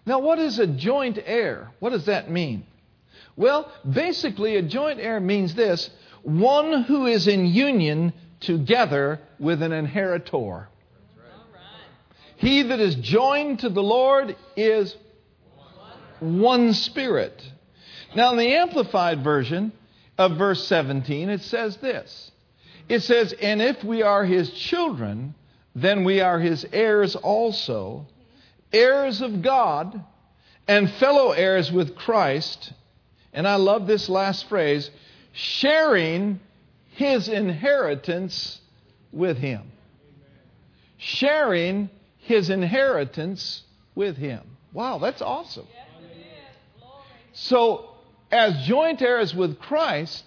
Now, 0.05 0.19
what 0.19 0.39
is 0.39 0.59
a 0.59 0.67
joint 0.67 1.19
heir? 1.23 1.71
What 1.79 1.89
does 1.89 2.05
that 2.05 2.29
mean? 2.29 2.65
Well, 3.35 3.71
basically, 3.89 4.55
a 4.55 4.61
joint 4.61 4.99
heir 4.99 5.19
means 5.19 5.55
this 5.55 5.89
one 6.23 6.83
who 6.83 7.07
is 7.07 7.27
in 7.27 7.47
union 7.47 8.13
together 8.39 9.19
with 9.39 9.61
an 9.61 9.71
inheritor. 9.71 10.67
He 12.37 12.63
that 12.63 12.79
is 12.79 12.95
joined 12.95 13.59
to 13.59 13.69
the 13.69 13.83
Lord 13.83 14.35
is 14.55 14.95
one 16.19 16.73
spirit. 16.73 17.41
Now, 18.15 18.31
in 18.31 18.37
the 18.37 18.55
Amplified 18.55 19.23
Version 19.23 19.71
of 20.17 20.37
verse 20.37 20.67
17, 20.67 21.29
it 21.29 21.41
says 21.41 21.77
this 21.77 22.31
It 22.89 23.01
says, 23.01 23.33
And 23.33 23.61
if 23.61 23.83
we 23.83 24.01
are 24.01 24.25
his 24.25 24.49
children, 24.51 25.35
then 25.75 26.03
we 26.03 26.21
are 26.21 26.39
his 26.39 26.65
heirs 26.73 27.15
also, 27.15 28.05
heirs 28.73 29.21
of 29.21 29.41
God, 29.41 30.03
and 30.67 30.89
fellow 30.91 31.31
heirs 31.31 31.71
with 31.71 31.95
Christ. 31.95 32.73
And 33.33 33.47
I 33.47 33.55
love 33.55 33.87
this 33.87 34.09
last 34.09 34.47
phrase 34.49 34.89
sharing 35.33 36.39
his 36.91 37.29
inheritance 37.29 38.59
with 39.11 39.37
him. 39.37 39.71
Sharing 40.97 41.89
his 42.19 42.49
inheritance 42.49 43.63
with 43.95 44.17
him. 44.17 44.41
Wow, 44.73 44.99
that's 44.99 45.21
awesome. 45.21 45.67
So, 47.33 47.89
as 48.31 48.65
joint 48.65 49.01
heirs 49.01 49.33
with 49.33 49.57
Christ, 49.59 50.23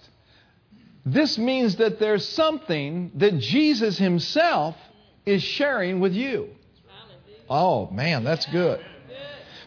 this 1.05 1.37
means 1.37 1.77
that 1.77 1.99
there's 1.99 2.27
something 2.27 3.11
that 3.15 3.37
Jesus 3.37 3.97
himself 3.97 4.75
is 5.25 5.43
sharing 5.43 5.99
with 5.99 6.13
you. 6.13 6.49
Oh, 7.49 7.89
man, 7.91 8.23
that's 8.23 8.45
good. 8.47 8.83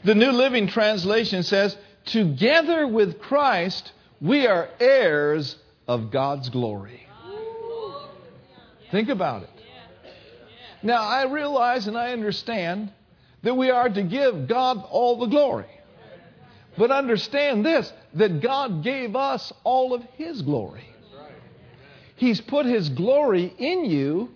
The 0.04 0.14
New 0.14 0.30
Living 0.30 0.68
Translation 0.68 1.42
says, 1.42 1.76
Together 2.06 2.86
with 2.86 3.20
Christ, 3.20 3.92
we 4.20 4.46
are 4.46 4.68
heirs 4.80 5.56
of 5.86 6.10
God's 6.10 6.48
glory. 6.48 7.06
Think 8.90 9.08
about 9.08 9.42
it. 9.42 9.50
Now, 10.82 11.02
I 11.02 11.24
realize 11.24 11.86
and 11.86 11.98
I 11.98 12.12
understand 12.12 12.92
that 13.42 13.54
we 13.54 13.70
are 13.70 13.88
to 13.88 14.02
give 14.02 14.48
God 14.48 14.84
all 14.90 15.18
the 15.18 15.26
glory. 15.26 15.66
But 16.76 16.92
understand 16.92 17.66
this 17.66 17.92
that 18.14 18.40
God 18.40 18.84
gave 18.84 19.16
us 19.16 19.52
all 19.64 19.92
of 19.92 20.02
His 20.14 20.42
glory. 20.42 20.88
He's 22.16 22.40
put 22.40 22.66
His 22.66 22.88
glory 22.88 23.52
in 23.58 23.84
you 23.84 24.30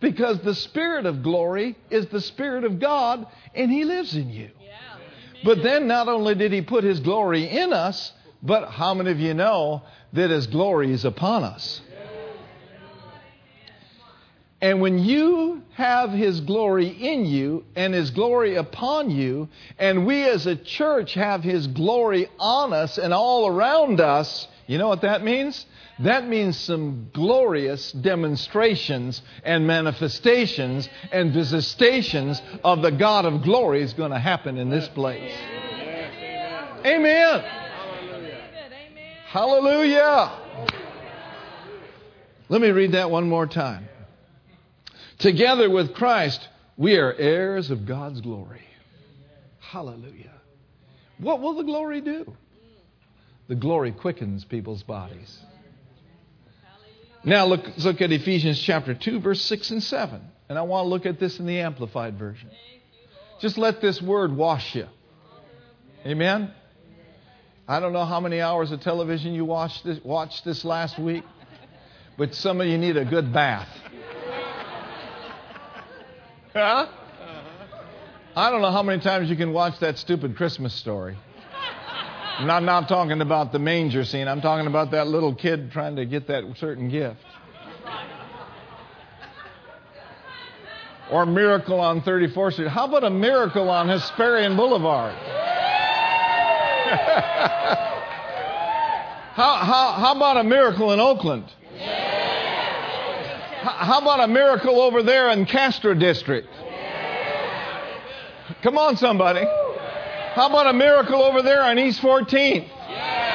because 0.00 0.40
the 0.40 0.54
Spirit 0.54 1.06
of 1.06 1.22
glory 1.22 1.76
is 1.90 2.06
the 2.06 2.20
Spirit 2.20 2.64
of 2.64 2.78
God 2.78 3.26
and 3.54 3.70
He 3.70 3.84
lives 3.84 4.14
in 4.14 4.30
you. 4.30 4.50
But 5.44 5.62
then 5.62 5.86
not 5.86 6.08
only 6.08 6.34
did 6.34 6.52
He 6.52 6.62
put 6.62 6.84
His 6.84 7.00
glory 7.00 7.44
in 7.44 7.72
us, 7.72 8.12
but 8.42 8.70
how 8.70 8.94
many 8.94 9.10
of 9.10 9.20
you 9.20 9.34
know 9.34 9.82
that 10.12 10.30
His 10.30 10.46
glory 10.46 10.92
is 10.92 11.04
upon 11.04 11.44
us? 11.44 11.80
And 14.60 14.80
when 14.80 14.98
you 14.98 15.62
have 15.74 16.10
His 16.10 16.40
glory 16.40 16.88
in 16.88 17.26
you 17.26 17.64
and 17.76 17.92
His 17.92 18.10
glory 18.10 18.56
upon 18.56 19.10
you, 19.10 19.48
and 19.78 20.06
we 20.06 20.24
as 20.24 20.46
a 20.46 20.56
church 20.56 21.14
have 21.14 21.42
His 21.42 21.66
glory 21.66 22.28
on 22.38 22.72
us 22.72 22.96
and 22.98 23.12
all 23.12 23.46
around 23.46 24.00
us, 24.00 24.48
you 24.66 24.78
know 24.78 24.88
what 24.88 25.02
that 25.02 25.22
means? 25.22 25.64
That 26.00 26.26
means 26.26 26.56
some 26.56 27.10
glorious 27.12 27.92
demonstrations 27.92 29.22
and 29.44 29.66
manifestations 29.66 30.88
and 31.12 31.32
visitations 31.32 32.42
of 32.64 32.82
the 32.82 32.90
God 32.90 33.24
of 33.24 33.42
glory 33.42 33.82
is 33.82 33.92
going 33.92 34.10
to 34.10 34.18
happen 34.18 34.58
in 34.58 34.68
this 34.68 34.88
place. 34.88 35.32
Amen. 36.84 37.44
Hallelujah. 39.26 40.32
Let 42.48 42.60
me 42.60 42.70
read 42.70 42.92
that 42.92 43.10
one 43.10 43.28
more 43.28 43.46
time. 43.46 43.88
Together 45.18 45.70
with 45.70 45.94
Christ, 45.94 46.48
we 46.76 46.96
are 46.96 47.12
heirs 47.12 47.70
of 47.70 47.86
God's 47.86 48.20
glory. 48.20 48.62
Hallelujah. 49.60 50.32
What 51.18 51.40
will 51.40 51.54
the 51.54 51.64
glory 51.64 52.00
do? 52.00 52.36
The 53.48 53.54
glory 53.54 53.92
quickens 53.92 54.44
people's 54.44 54.82
bodies. 54.82 55.38
Now 57.24 57.46
look, 57.46 57.64
let's 57.64 57.84
look 57.84 58.00
at 58.00 58.12
Ephesians 58.12 58.60
chapter 58.60 58.94
2, 58.94 59.20
verse 59.20 59.40
6 59.42 59.70
and 59.70 59.82
7. 59.82 60.20
And 60.48 60.58
I 60.58 60.62
want 60.62 60.84
to 60.84 60.88
look 60.88 61.06
at 61.06 61.18
this 61.18 61.38
in 61.38 61.46
the 61.46 61.58
Amplified 61.58 62.18
Version. 62.18 62.50
Just 63.40 63.58
let 63.58 63.80
this 63.80 64.00
word 64.00 64.34
wash 64.34 64.74
you. 64.74 64.86
Amen? 66.04 66.52
I 67.68 67.80
don't 67.80 67.92
know 67.92 68.04
how 68.04 68.20
many 68.20 68.40
hours 68.40 68.70
of 68.70 68.80
television 68.80 69.34
you 69.34 69.44
watched 69.44 69.84
this, 69.84 69.98
watched 70.04 70.44
this 70.44 70.64
last 70.64 70.98
week, 70.98 71.24
but 72.16 72.34
some 72.34 72.60
of 72.60 72.68
you 72.68 72.78
need 72.78 72.96
a 72.96 73.04
good 73.04 73.32
bath. 73.32 73.68
Huh? 76.52 76.86
I 78.36 78.50
don't 78.50 78.62
know 78.62 78.70
how 78.70 78.82
many 78.82 79.02
times 79.02 79.28
you 79.28 79.36
can 79.36 79.52
watch 79.52 79.80
that 79.80 79.98
stupid 79.98 80.36
Christmas 80.36 80.74
story. 80.74 81.16
I'm 82.38 82.66
not, 82.66 82.86
talking 82.86 83.22
about 83.22 83.52
the 83.52 83.58
manger 83.58 84.04
scene. 84.04 84.28
I'm 84.28 84.42
talking 84.42 84.66
about 84.66 84.90
that 84.90 85.06
little 85.06 85.34
kid 85.34 85.72
trying 85.72 85.96
to 85.96 86.04
get 86.04 86.26
that 86.26 86.44
certain 86.58 86.90
gift. 86.90 87.24
Or 91.10 91.24
Miracle 91.24 91.80
on 91.80 92.02
34th 92.02 92.52
Street. 92.54 92.68
How 92.68 92.84
about 92.86 93.04
a 93.04 93.10
miracle 93.10 93.70
on 93.70 93.86
Hesperian 93.86 94.54
Boulevard? 94.56 95.14
how, 99.34 99.54
how, 99.54 99.92
how 99.92 100.14
about 100.14 100.36
a 100.36 100.44
miracle 100.44 100.92
in 100.92 101.00
Oakland? 101.00 101.44
How 103.62 104.00
about 104.00 104.20
a 104.20 104.28
miracle 104.28 104.80
over 104.80 105.02
there 105.02 105.30
in 105.30 105.46
Castro 105.46 105.94
District? 105.94 106.48
Come 108.62 108.76
on, 108.76 108.96
somebody. 108.96 109.46
How 110.36 110.48
about 110.48 110.66
a 110.66 110.74
miracle 110.74 111.22
over 111.22 111.40
there 111.40 111.62
on 111.62 111.78
East 111.78 112.02
14th? 112.02 112.68
Yeah. 112.90 113.26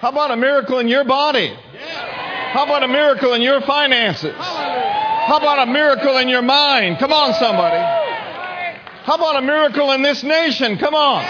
How 0.00 0.08
about 0.08 0.30
a 0.30 0.38
miracle 0.38 0.78
in 0.78 0.88
your 0.88 1.04
body? 1.04 1.54
Yeah. 1.74 2.52
How 2.54 2.64
about 2.64 2.82
a 2.82 2.88
miracle 2.88 3.34
in 3.34 3.42
your 3.42 3.60
finances? 3.60 4.34
Hallelujah. 4.34 5.26
How 5.26 5.36
about 5.36 5.68
a 5.68 5.70
miracle 5.70 6.16
in 6.16 6.30
your 6.30 6.40
mind? 6.40 6.98
Come 6.98 7.12
on, 7.12 7.34
somebody. 7.34 7.76
How 7.76 9.16
about 9.16 9.36
a 9.36 9.42
miracle 9.42 9.92
in 9.92 10.00
this 10.00 10.22
nation? 10.22 10.78
Come 10.78 10.94
on. 10.94 11.22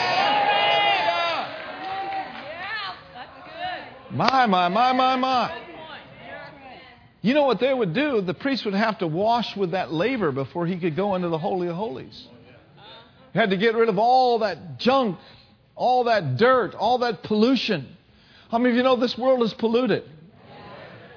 My, 4.12 4.46
my, 4.46 4.68
my, 4.68 4.92
my, 4.92 5.16
my. 5.16 5.60
You 7.20 7.34
know 7.34 7.46
what 7.46 7.58
they 7.58 7.74
would 7.74 7.94
do? 7.94 8.20
The 8.20 8.32
priest 8.32 8.64
would 8.64 8.74
have 8.74 8.98
to 8.98 9.08
wash 9.08 9.56
with 9.56 9.72
that 9.72 9.92
laver 9.92 10.30
before 10.30 10.68
he 10.68 10.78
could 10.78 10.94
go 10.94 11.16
into 11.16 11.30
the 11.30 11.38
Holy 11.38 11.66
of 11.66 11.74
Holies. 11.74 12.28
Had 13.38 13.50
to 13.50 13.56
get 13.56 13.76
rid 13.76 13.88
of 13.88 14.00
all 14.00 14.40
that 14.40 14.80
junk, 14.80 15.16
all 15.76 16.02
that 16.04 16.38
dirt, 16.38 16.74
all 16.74 16.98
that 16.98 17.22
pollution. 17.22 17.86
How 18.50 18.58
many 18.58 18.70
of 18.70 18.76
you 18.76 18.82
know 18.82 18.96
this 18.96 19.16
world 19.16 19.44
is 19.44 19.54
polluted? 19.54 20.02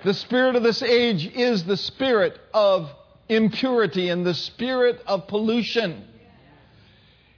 The 0.04 0.14
spirit 0.14 0.56
of 0.56 0.62
this 0.62 0.84
age 0.84 1.26
is 1.26 1.64
the 1.64 1.76
spirit 1.76 2.40
of 2.54 2.92
impurity 3.28 4.10
and 4.10 4.24
the 4.24 4.36
spirit 4.36 5.02
of 5.08 5.28
pollution. 5.30 6.06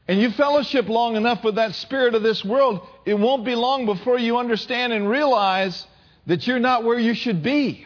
And 0.10 0.20
you 0.20 0.32
fellowship 0.32 0.90
long 0.90 1.16
enough 1.16 1.46
with 1.46 1.56
that 1.56 1.76
spirit 1.76 2.14
of 2.14 2.22
this 2.22 2.44
world, 2.44 2.86
it 3.06 3.14
won't 3.14 3.46
be 3.46 3.56
long 3.56 3.86
before 3.86 4.20
you 4.20 4.38
understand 4.38 4.92
and 4.92 5.10
realize 5.10 5.88
that 6.28 6.46
you're 6.46 6.60
not 6.60 6.84
where 6.84 7.00
you 7.00 7.14
should 7.14 7.42
be. 7.42 7.86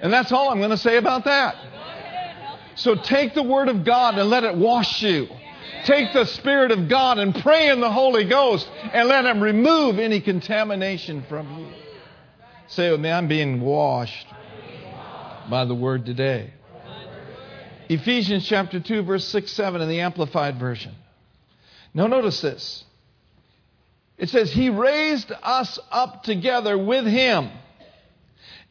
And 0.00 0.12
that's 0.12 0.30
all 0.30 0.50
I'm 0.50 0.58
going 0.58 0.70
to 0.70 0.76
say 0.76 0.96
about 0.96 1.24
that. 1.24 1.56
So 2.74 2.94
take 2.94 3.34
the 3.34 3.42
Word 3.42 3.68
of 3.68 3.84
God 3.84 4.18
and 4.18 4.30
let 4.30 4.44
it 4.44 4.56
wash 4.56 5.02
you. 5.02 5.28
Take 5.84 6.12
the 6.12 6.24
Spirit 6.24 6.70
of 6.70 6.88
God 6.88 7.18
and 7.18 7.34
pray 7.34 7.68
in 7.68 7.80
the 7.80 7.90
Holy 7.90 8.24
Ghost 8.24 8.68
and 8.92 9.08
let 9.08 9.24
Him 9.24 9.42
remove 9.42 9.98
any 9.98 10.20
contamination 10.20 11.24
from 11.28 11.58
you. 11.58 11.72
Say 12.68 12.90
with 12.90 13.00
me, 13.00 13.10
I'm 13.10 13.28
being 13.28 13.60
washed 13.60 14.26
by 15.50 15.64
the 15.64 15.74
Word 15.74 16.06
today. 16.06 16.52
Ephesians 17.88 18.46
chapter 18.46 18.80
2, 18.80 19.02
verse 19.02 19.26
6, 19.28 19.50
7 19.52 19.80
in 19.80 19.88
the 19.88 20.00
Amplified 20.00 20.58
Version. 20.58 20.94
Now, 21.92 22.06
notice 22.06 22.40
this. 22.40 22.84
It 24.16 24.30
says, 24.30 24.52
He 24.52 24.70
raised 24.70 25.30
us 25.42 25.78
up 25.90 26.22
together 26.22 26.78
with 26.78 27.06
Him 27.06 27.50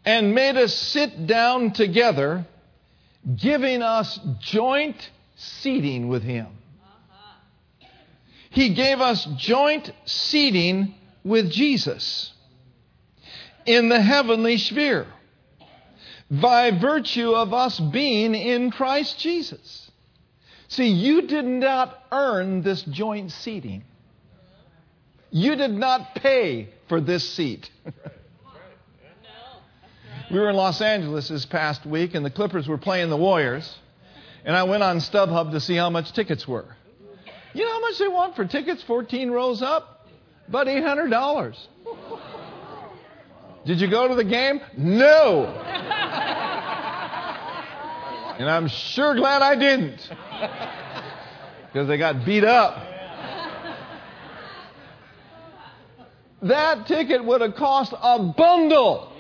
and 0.06 0.34
made 0.34 0.58
us 0.58 0.74
sit 0.74 1.28
down 1.28 1.74
together, 1.74 2.48
giving 3.36 3.82
us 3.82 4.20
joint 4.40 5.10
seating 5.36 6.08
with 6.08 6.24
Him. 6.24 6.48
He 8.50 8.74
gave 8.74 9.00
us 9.00 9.26
joint 9.38 9.92
seating 10.06 10.94
with 11.24 11.50
Jesus 11.52 12.34
in 13.66 13.90
the 13.90 14.02
heavenly 14.02 14.58
sphere 14.58 15.08
by 16.30 16.72
virtue 16.72 17.32
of 17.32 17.54
us 17.54 17.80
being 17.80 18.36
in 18.36 18.72
Christ 18.72 19.20
Jesus. 19.20 19.92
See, 20.68 20.88
you 20.88 21.24
did 21.24 21.46
not 21.46 21.98
earn 22.12 22.62
this 22.62 22.82
joint 22.84 23.32
seating. 23.32 23.84
You 25.30 25.56
did 25.56 25.72
not 25.72 26.16
pay 26.16 26.70
for 26.88 27.00
this 27.00 27.28
seat. 27.28 27.70
We 30.32 30.40
were 30.40 30.50
in 30.50 30.56
Los 30.56 30.80
Angeles 30.80 31.28
this 31.28 31.46
past 31.46 31.86
week, 31.86 32.16
and 32.16 32.26
the 32.26 32.30
Clippers 32.30 32.66
were 32.66 32.78
playing 32.78 33.10
the 33.10 33.18
Warriors. 33.18 33.78
And 34.46 34.56
I 34.56 34.64
went 34.64 34.82
on 34.82 35.00
StubHub 35.00 35.52
to 35.52 35.60
see 35.60 35.76
how 35.76 35.90
much 35.90 36.14
tickets 36.14 36.48
were. 36.48 36.74
You 37.54 37.66
know 37.66 37.72
how 37.72 37.82
much 37.82 38.00
they 38.00 38.08
want 38.08 38.38
for 38.38 38.46
tickets? 38.46 38.82
14 38.84 39.30
rows 39.30 39.62
up? 39.62 40.08
About 40.48 40.68
$800. 40.68 41.58
Did 43.66 43.82
you 43.82 43.90
go 43.90 44.08
to 44.08 44.16
the 44.16 44.24
game? 44.24 44.62
No. 44.78 45.48
And 48.40 48.50
I'm 48.50 48.70
sure 48.70 49.14
glad 49.16 49.42
I 49.42 49.56
didn't. 49.58 50.00
Because 51.66 51.90
they 51.90 51.98
got 51.98 52.26
beat 52.26 52.46
up. 52.46 52.88
That 56.44 56.88
ticket 56.88 57.26
would 57.26 57.42
have 57.42 57.56
cost 57.56 57.94
a 58.02 58.18
bundle 58.18 59.11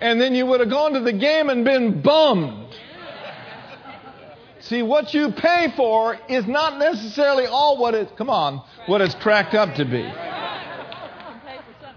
and 0.00 0.20
then 0.20 0.34
you 0.34 0.46
would 0.46 0.60
have 0.60 0.70
gone 0.70 0.92
to 0.92 1.00
the 1.00 1.12
game 1.12 1.48
and 1.48 1.64
been 1.64 2.02
bummed. 2.02 2.74
See, 4.60 4.82
what 4.82 5.14
you 5.14 5.32
pay 5.32 5.72
for 5.76 6.18
is 6.28 6.46
not 6.46 6.78
necessarily 6.78 7.46
all 7.46 7.78
what 7.78 7.94
it, 7.94 8.16
come 8.16 8.28
on, 8.28 8.62
what 8.86 9.00
it's 9.00 9.14
cracked 9.14 9.54
up 9.54 9.74
to 9.76 9.84
be. 9.84 10.12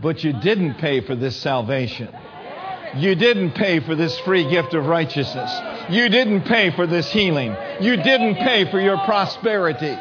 But 0.02 0.24
you 0.24 0.34
didn't 0.34 0.76
pay 0.76 1.02
for 1.02 1.16
this 1.16 1.36
salvation. 1.36 2.10
You 2.96 3.16
didn't 3.16 3.52
pay 3.52 3.80
for 3.80 3.96
this 3.96 4.18
free 4.20 4.50
gift 4.50 4.74
of 4.74 4.86
righteousness. 4.86 5.52
You 5.90 6.10
didn't 6.10 6.42
pay 6.42 6.72
for 6.72 6.88
this 6.88 7.12
healing. 7.12 7.56
You 7.80 7.98
didn't 7.98 8.36
pay 8.36 8.70
for 8.70 8.80
your 8.80 8.98
prosperity. 9.00 9.98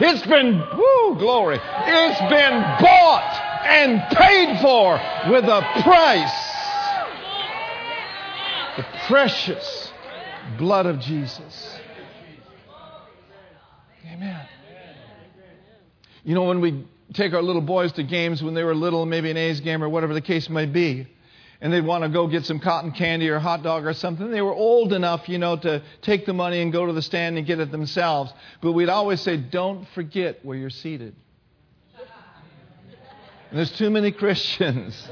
It's 0.00 0.26
been, 0.26 0.58
woo, 0.58 1.18
glory. 1.18 1.58
It's 1.62 2.20
been 2.20 2.60
bought 2.80 3.64
and 3.66 4.00
paid 4.16 4.60
for 4.60 5.00
with 5.30 5.44
a 5.44 5.82
price 5.82 6.47
the 8.78 8.86
precious 9.08 9.92
Blood 10.56 10.86
of 10.86 11.00
Jesus. 11.00 11.78
Amen. 14.10 14.48
You 16.24 16.34
know, 16.34 16.44
when 16.44 16.60
we 16.60 16.86
take 17.12 17.34
our 17.34 17.42
little 17.42 17.60
boys 17.60 17.92
to 17.92 18.04
games 18.04 18.42
when 18.42 18.54
they 18.54 18.62
were 18.62 18.74
little, 18.74 19.04
maybe 19.04 19.30
an 19.30 19.36
A's 19.36 19.60
game 19.60 19.82
or 19.82 19.88
whatever 19.88 20.14
the 20.14 20.20
case 20.20 20.48
may 20.48 20.64
be, 20.64 21.08
and 21.60 21.72
they'd 21.72 21.84
want 21.84 22.04
to 22.04 22.08
go 22.08 22.28
get 22.28 22.46
some 22.46 22.60
cotton 22.60 22.92
candy 22.92 23.28
or 23.28 23.40
hot 23.40 23.64
dog 23.64 23.84
or 23.84 23.92
something. 23.94 24.30
They 24.30 24.40
were 24.40 24.54
old 24.54 24.92
enough, 24.92 25.28
you 25.28 25.38
know, 25.38 25.56
to 25.56 25.82
take 26.02 26.24
the 26.24 26.32
money 26.32 26.62
and 26.62 26.72
go 26.72 26.86
to 26.86 26.92
the 26.92 27.02
stand 27.02 27.36
and 27.36 27.44
get 27.44 27.58
it 27.58 27.72
themselves. 27.72 28.32
But 28.62 28.72
we'd 28.72 28.88
always 28.88 29.20
say, 29.20 29.36
don't 29.36 29.88
forget 29.88 30.44
where 30.44 30.56
you're 30.56 30.70
seated. 30.70 31.16
And 33.50 33.58
there's 33.58 33.76
too 33.76 33.90
many 33.90 34.12
Christians 34.12 35.08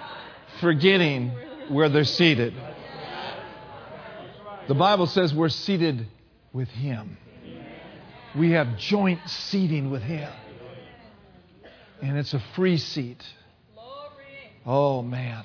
forgetting 0.60 1.30
where 1.68 1.88
they're 1.88 2.04
seated. 2.04 2.54
The 4.66 4.74
Bible 4.74 5.06
says 5.06 5.34
we're 5.34 5.50
seated 5.50 6.06
with 6.54 6.68
Him. 6.68 7.18
We 8.34 8.52
have 8.52 8.78
joint 8.78 9.20
seating 9.28 9.90
with 9.90 10.02
Him. 10.02 10.30
And 12.00 12.16
it's 12.16 12.32
a 12.32 12.42
free 12.56 12.78
seat. 12.78 13.22
Oh, 14.64 15.02
man. 15.02 15.44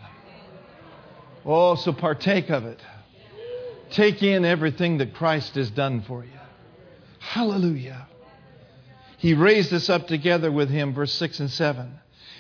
Oh, 1.46 1.76
so 1.76 1.92
partake 1.92 2.50
of 2.50 2.64
it. 2.64 2.80
Take 3.92 4.24
in 4.24 4.46
everything 4.46 5.00
that 5.00 5.14
Christ 5.14 5.56
has 5.56 5.70
done 5.70 6.02
for 6.02 6.24
you. 6.24 6.32
Hallelujah. 7.20 8.08
He 9.18 9.34
raised 9.34 9.74
us 9.74 9.90
up 9.90 10.08
together 10.08 10.50
with 10.50 10.70
Him, 10.70 10.94
verse 10.94 11.12
6 11.14 11.42
and 11.42 11.52
7, 11.52 11.92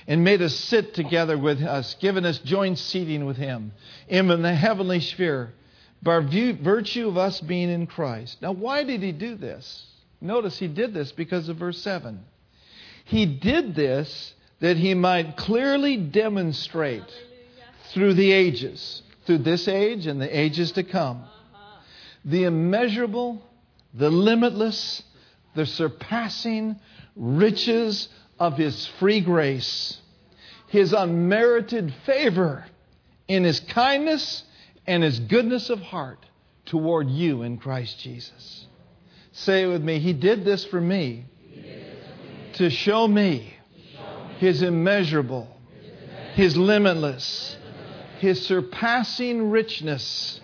and 0.07 0.23
made 0.23 0.41
us 0.41 0.55
sit 0.55 0.93
together 0.93 1.37
with 1.37 1.61
us, 1.61 1.95
given 1.95 2.25
us 2.25 2.39
joint 2.39 2.79
seating 2.79 3.25
with 3.25 3.35
Him 3.35 3.73
in 4.07 4.27
the 4.27 4.55
heavenly 4.55 5.01
sphere 5.01 5.53
by 6.01 6.19
virtue 6.19 7.07
of 7.07 7.17
us 7.17 7.41
being 7.41 7.69
in 7.69 7.88
Christ. 7.88 8.41
Now, 8.41 8.53
why 8.53 8.83
did 8.83 9.01
He 9.01 9.12
do 9.12 9.35
this? 9.35 9.85
Notice 10.21 10.57
He 10.57 10.67
did 10.67 10.93
this 10.93 11.12
because 11.12 11.49
of 11.49 11.57
verse 11.57 11.79
7. 11.81 12.19
He 13.05 13.25
did 13.25 13.75
this 13.75 14.33
that 14.59 14.77
He 14.77 14.93
might 14.93 15.35
clearly 15.38 15.97
demonstrate 15.97 17.03
through 17.91 18.13
the 18.13 18.31
ages, 18.31 19.01
through 19.25 19.39
this 19.39 19.67
age 19.67 20.05
and 20.05 20.21
the 20.21 20.38
ages 20.39 20.73
to 20.73 20.83
come. 20.83 21.23
The 22.25 22.43
immeasurable, 22.43 23.41
the 23.93 24.09
limitless, 24.09 25.03
the 25.55 25.65
surpassing 25.65 26.79
riches 27.15 28.07
of 28.39 28.57
His 28.57 28.85
free 28.99 29.21
grace, 29.21 29.97
His 30.67 30.93
unmerited 30.93 31.93
favor 32.05 32.65
in 33.27 33.43
His 33.43 33.59
kindness 33.59 34.43
and 34.87 35.03
His 35.03 35.19
goodness 35.19 35.69
of 35.69 35.79
heart 35.81 36.25
toward 36.65 37.09
you 37.09 37.43
in 37.43 37.57
Christ 37.57 37.99
Jesus. 37.99 38.67
Say 39.31 39.63
it 39.63 39.67
with 39.67 39.83
me 39.83 39.99
He 39.99 40.13
did 40.13 40.45
this 40.45 40.65
for 40.65 40.81
me, 40.81 41.25
to 42.53 42.69
show 42.69 43.07
me 43.07 43.53
His 44.37 44.61
immeasurable, 44.61 45.47
His 46.33 46.57
limitless, 46.57 47.57
his 48.19 48.45
surpassing 48.45 49.49
richness 49.49 50.41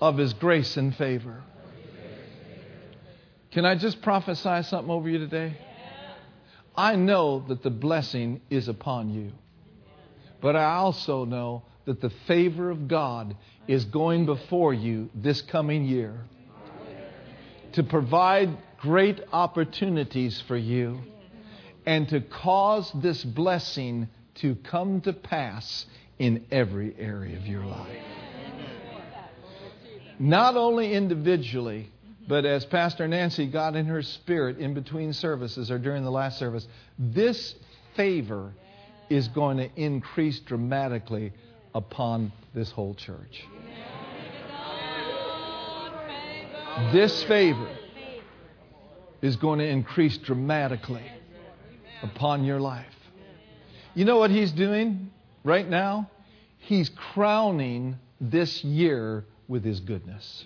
of 0.00 0.16
his 0.16 0.32
grace 0.32 0.76
and 0.76 0.96
favor. 0.96 1.42
Can 3.50 3.66
I 3.66 3.74
just 3.74 4.00
prophesy 4.00 4.62
something 4.62 4.90
over 4.90 5.08
you 5.08 5.18
today? 5.18 5.56
I 6.74 6.96
know 6.96 7.44
that 7.48 7.62
the 7.62 7.70
blessing 7.70 8.40
is 8.48 8.68
upon 8.68 9.10
you. 9.10 9.32
But 10.40 10.56
I 10.56 10.76
also 10.76 11.26
know 11.26 11.64
that 11.90 12.00
the 12.00 12.12
favor 12.28 12.70
of 12.70 12.86
God 12.86 13.36
is 13.66 13.84
going 13.84 14.24
before 14.24 14.72
you 14.72 15.10
this 15.12 15.42
coming 15.42 15.84
year 15.84 16.20
to 17.72 17.82
provide 17.82 18.56
great 18.78 19.20
opportunities 19.32 20.40
for 20.46 20.56
you 20.56 21.00
and 21.84 22.08
to 22.10 22.20
cause 22.20 22.92
this 23.02 23.24
blessing 23.24 24.08
to 24.36 24.54
come 24.54 25.00
to 25.00 25.12
pass 25.12 25.84
in 26.20 26.46
every 26.52 26.94
area 26.96 27.36
of 27.36 27.44
your 27.44 27.64
life. 27.64 27.98
Not 30.20 30.56
only 30.56 30.92
individually, 30.92 31.90
but 32.28 32.44
as 32.44 32.64
Pastor 32.66 33.08
Nancy 33.08 33.48
got 33.48 33.74
in 33.74 33.86
her 33.86 34.02
spirit 34.02 34.58
in 34.58 34.74
between 34.74 35.12
services 35.12 35.72
or 35.72 35.78
during 35.80 36.04
the 36.04 36.10
last 36.12 36.38
service, 36.38 36.68
this 37.00 37.56
favor 37.96 38.52
is 39.08 39.26
going 39.26 39.56
to 39.56 39.68
increase 39.74 40.38
dramatically 40.38 41.32
upon 41.74 42.32
this 42.54 42.70
whole 42.70 42.94
church. 42.94 43.44
This 46.92 47.22
favor 47.24 47.68
is 49.22 49.36
going 49.36 49.58
to 49.58 49.66
increase 49.66 50.16
dramatically 50.18 51.04
upon 52.02 52.44
your 52.44 52.60
life. 52.60 52.86
You 53.94 54.04
know 54.04 54.18
what 54.18 54.30
he's 54.30 54.52
doing? 54.52 55.10
right 55.44 55.68
now, 55.68 56.10
He's 56.58 56.90
crowning 56.90 57.98
this 58.20 58.62
year 58.62 59.24
with 59.48 59.64
His 59.64 59.80
goodness. 59.80 60.44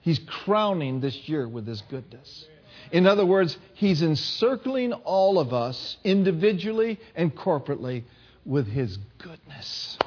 He's 0.00 0.20
crowning 0.26 1.00
this 1.00 1.28
year 1.28 1.48
with 1.48 1.66
His 1.66 1.82
goodness. 1.82 2.46
In 2.92 3.06
other 3.06 3.26
words, 3.26 3.58
He's 3.74 4.02
encircling 4.02 4.92
all 4.92 5.38
of 5.38 5.52
us 5.52 5.96
individually 6.04 7.00
and 7.14 7.34
corporately 7.34 8.04
with 8.44 8.66
His 8.66 8.98
goodness. 9.18 9.98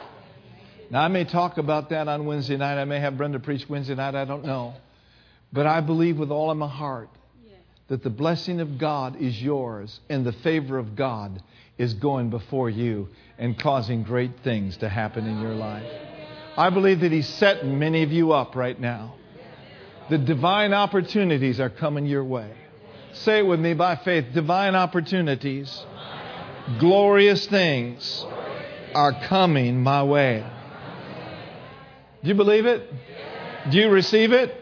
Now, 0.90 1.02
I 1.02 1.08
may 1.10 1.26
talk 1.26 1.58
about 1.58 1.90
that 1.90 2.08
on 2.08 2.26
Wednesday 2.26 2.56
night. 2.58 2.80
I 2.80 2.86
may 2.86 3.00
have 3.00 3.18
Brenda 3.18 3.40
preach 3.40 3.68
Wednesday 3.68 3.96
night. 3.96 4.16
I 4.16 4.26
don't 4.26 4.46
know. 4.46 4.74
But 5.52 5.66
I 5.66 5.82
believe 5.82 6.18
with 6.18 6.32
all 6.32 6.50
of 6.50 6.58
my 6.58 6.68
heart 6.68 7.10
that 7.88 8.04
the 8.04 8.10
blessing 8.10 8.60
of 8.60 8.78
God 8.78 9.16
is 9.22 9.42
yours 9.42 10.00
and 10.10 10.26
the 10.26 10.34
favor 10.34 10.78
of 10.78 10.96
God 10.96 11.42
is 11.78 11.94
going 11.94 12.30
before 12.30 12.70
you 12.70 13.08
and 13.38 13.58
causing 13.58 14.04
great 14.04 14.32
things 14.44 14.78
to 14.78 14.90
happen 14.90 15.26
in 15.26 15.42
your 15.42 15.54
life. 15.54 15.86
I 16.58 16.70
believe 16.70 17.02
that 17.02 17.12
He's 17.12 17.28
setting 17.28 17.78
many 17.80 18.04
of 18.04 18.12
you 18.12 18.34
up 18.34 18.56
right 18.56 18.80
now. 18.80 19.16
The 20.10 20.18
divine 20.18 20.74
opportunities 20.74 21.60
are 21.60 21.70
coming 21.70 22.06
your 22.06 22.24
way. 22.24 22.52
Say 23.14 23.40
it 23.40 23.46
with 23.46 23.60
me 23.60 23.74
by 23.74 23.98
faith 23.98 24.26
divine 24.34 24.76
opportunities, 24.76 25.86
glorious 26.80 27.46
things 27.48 28.26
are 28.94 29.14
coming 29.26 29.82
my 29.82 30.04
way. 30.04 30.46
Do 32.24 32.30
you 32.30 32.36
believe 32.36 32.66
it? 32.66 32.92
Do 33.70 33.78
you 33.78 33.90
receive 33.90 34.32
it? 34.32 34.54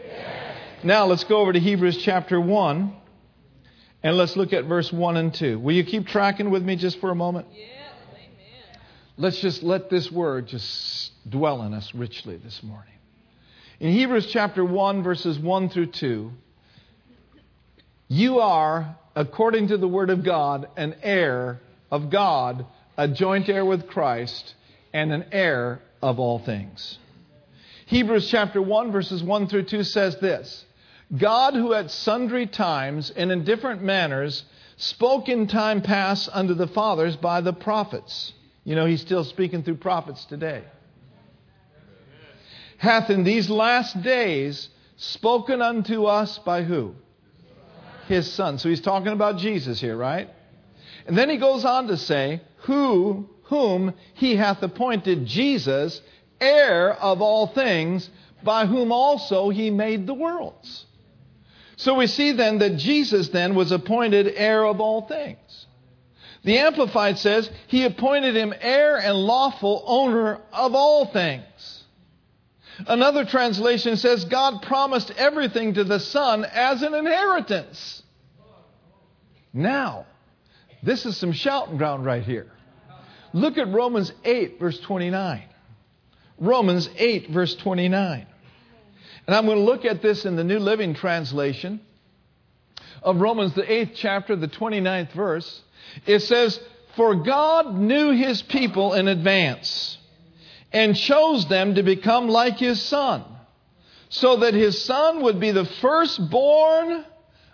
Now 0.82 1.06
let's 1.06 1.24
go 1.24 1.38
over 1.38 1.52
to 1.52 1.60
Hebrews 1.60 1.98
chapter 1.98 2.40
1. 2.40 2.96
And 4.02 4.16
let's 4.16 4.36
look 4.36 4.52
at 4.52 4.66
verse 4.66 4.92
1 4.92 5.16
and 5.16 5.34
2. 5.34 5.58
Will 5.58 5.74
you 5.74 5.84
keep 5.84 6.06
tracking 6.06 6.50
with 6.50 6.62
me 6.62 6.76
just 6.76 7.00
for 7.00 7.10
a 7.10 7.14
moment? 7.14 7.48
Yes. 7.52 7.70
Let's 9.18 9.40
just 9.40 9.62
let 9.62 9.88
this 9.88 10.12
word 10.12 10.46
just 10.46 11.12
dwell 11.28 11.62
in 11.62 11.72
us 11.72 11.94
richly 11.94 12.36
this 12.36 12.62
morning. 12.62 12.92
In 13.80 13.92
Hebrews 13.92 14.26
chapter 14.26 14.62
1, 14.62 15.02
verses 15.02 15.38
1 15.38 15.70
through 15.70 15.86
2, 15.86 16.32
you 18.08 18.40
are, 18.40 18.96
according 19.14 19.68
to 19.68 19.78
the 19.78 19.88
word 19.88 20.10
of 20.10 20.22
God, 20.22 20.68
an 20.76 20.96
heir 21.02 21.60
of 21.96 22.10
God, 22.10 22.66
a 22.96 23.08
joint 23.08 23.48
heir 23.48 23.64
with 23.64 23.88
Christ, 23.88 24.54
and 24.92 25.12
an 25.12 25.24
heir 25.32 25.80
of 26.02 26.20
all 26.20 26.38
things. 26.38 26.98
Hebrews 27.86 28.28
chapter 28.28 28.60
1, 28.60 28.92
verses 28.92 29.22
1 29.22 29.48
through 29.48 29.64
2 29.64 29.82
says 29.82 30.16
this 30.18 30.64
God, 31.16 31.54
who 31.54 31.72
at 31.72 31.90
sundry 31.90 32.46
times 32.46 33.10
and 33.10 33.32
in 33.32 33.44
different 33.44 33.82
manners 33.82 34.44
spoke 34.76 35.28
in 35.28 35.46
time 35.46 35.82
past 35.82 36.28
unto 36.32 36.54
the 36.54 36.66
fathers 36.68 37.16
by 37.16 37.40
the 37.40 37.52
prophets. 37.52 38.32
You 38.64 38.74
know, 38.74 38.86
he's 38.86 39.00
still 39.00 39.24
speaking 39.24 39.62
through 39.62 39.76
prophets 39.76 40.24
today. 40.24 40.64
Hath 42.78 43.08
in 43.08 43.24
these 43.24 43.48
last 43.48 44.02
days 44.02 44.68
spoken 44.96 45.62
unto 45.62 46.04
us 46.04 46.38
by 46.38 46.62
who? 46.62 46.94
His 48.08 48.30
Son. 48.30 48.58
So 48.58 48.68
he's 48.68 48.80
talking 48.80 49.12
about 49.12 49.38
Jesus 49.38 49.80
here, 49.80 49.96
right? 49.96 50.28
And 51.06 51.16
then 51.16 51.30
he 51.30 51.36
goes 51.36 51.64
on 51.64 51.86
to 51.88 51.96
say, 51.96 52.42
Who, 52.62 53.28
whom 53.44 53.94
he 54.14 54.36
hath 54.36 54.62
appointed 54.62 55.26
Jesus, 55.26 56.00
heir 56.40 56.92
of 56.92 57.22
all 57.22 57.46
things, 57.48 58.10
by 58.42 58.66
whom 58.66 58.92
also 58.92 59.50
he 59.50 59.70
made 59.70 60.06
the 60.06 60.14
worlds. 60.14 60.84
So 61.76 61.94
we 61.94 62.06
see 62.06 62.32
then 62.32 62.58
that 62.58 62.76
Jesus 62.76 63.28
then 63.28 63.54
was 63.54 63.70
appointed 63.70 64.32
heir 64.34 64.64
of 64.64 64.80
all 64.80 65.02
things. 65.06 65.66
The 66.42 66.58
Amplified 66.58 67.18
says 67.18 67.50
he 67.66 67.84
appointed 67.84 68.36
him 68.36 68.54
heir 68.60 68.96
and 68.96 69.16
lawful 69.16 69.82
owner 69.86 70.40
of 70.52 70.74
all 70.74 71.06
things. 71.06 71.84
Another 72.86 73.24
translation 73.24 73.96
says 73.96 74.24
God 74.24 74.62
promised 74.62 75.10
everything 75.16 75.74
to 75.74 75.84
the 75.84 75.98
Son 75.98 76.44
as 76.44 76.82
an 76.82 76.94
inheritance. 76.94 78.02
Now, 79.52 80.06
this 80.86 81.04
is 81.04 81.16
some 81.16 81.32
shouting 81.32 81.76
ground 81.78 82.04
right 82.04 82.22
here. 82.22 82.46
Look 83.32 83.58
at 83.58 83.68
Romans 83.72 84.12
8, 84.24 84.60
verse 84.60 84.78
29. 84.78 85.42
Romans 86.38 86.88
8, 86.96 87.30
verse 87.30 87.56
29. 87.56 88.26
And 89.26 89.36
I'm 89.36 89.46
going 89.46 89.58
to 89.58 89.64
look 89.64 89.84
at 89.84 90.00
this 90.00 90.24
in 90.24 90.36
the 90.36 90.44
New 90.44 90.60
Living 90.60 90.94
Translation 90.94 91.80
of 93.02 93.20
Romans, 93.20 93.52
the 93.54 93.62
8th 93.64 93.92
chapter, 93.96 94.36
the 94.36 94.46
29th 94.46 95.12
verse. 95.12 95.60
It 96.06 96.20
says, 96.20 96.60
For 96.94 97.16
God 97.16 97.74
knew 97.74 98.12
his 98.12 98.42
people 98.42 98.94
in 98.94 99.08
advance 99.08 99.98
and 100.72 100.96
chose 100.96 101.48
them 101.48 101.74
to 101.74 101.82
become 101.82 102.28
like 102.28 102.58
his 102.58 102.80
son, 102.80 103.24
so 104.08 104.36
that 104.36 104.54
his 104.54 104.84
son 104.84 105.22
would 105.22 105.40
be 105.40 105.50
the 105.50 105.64
firstborn 105.64 107.04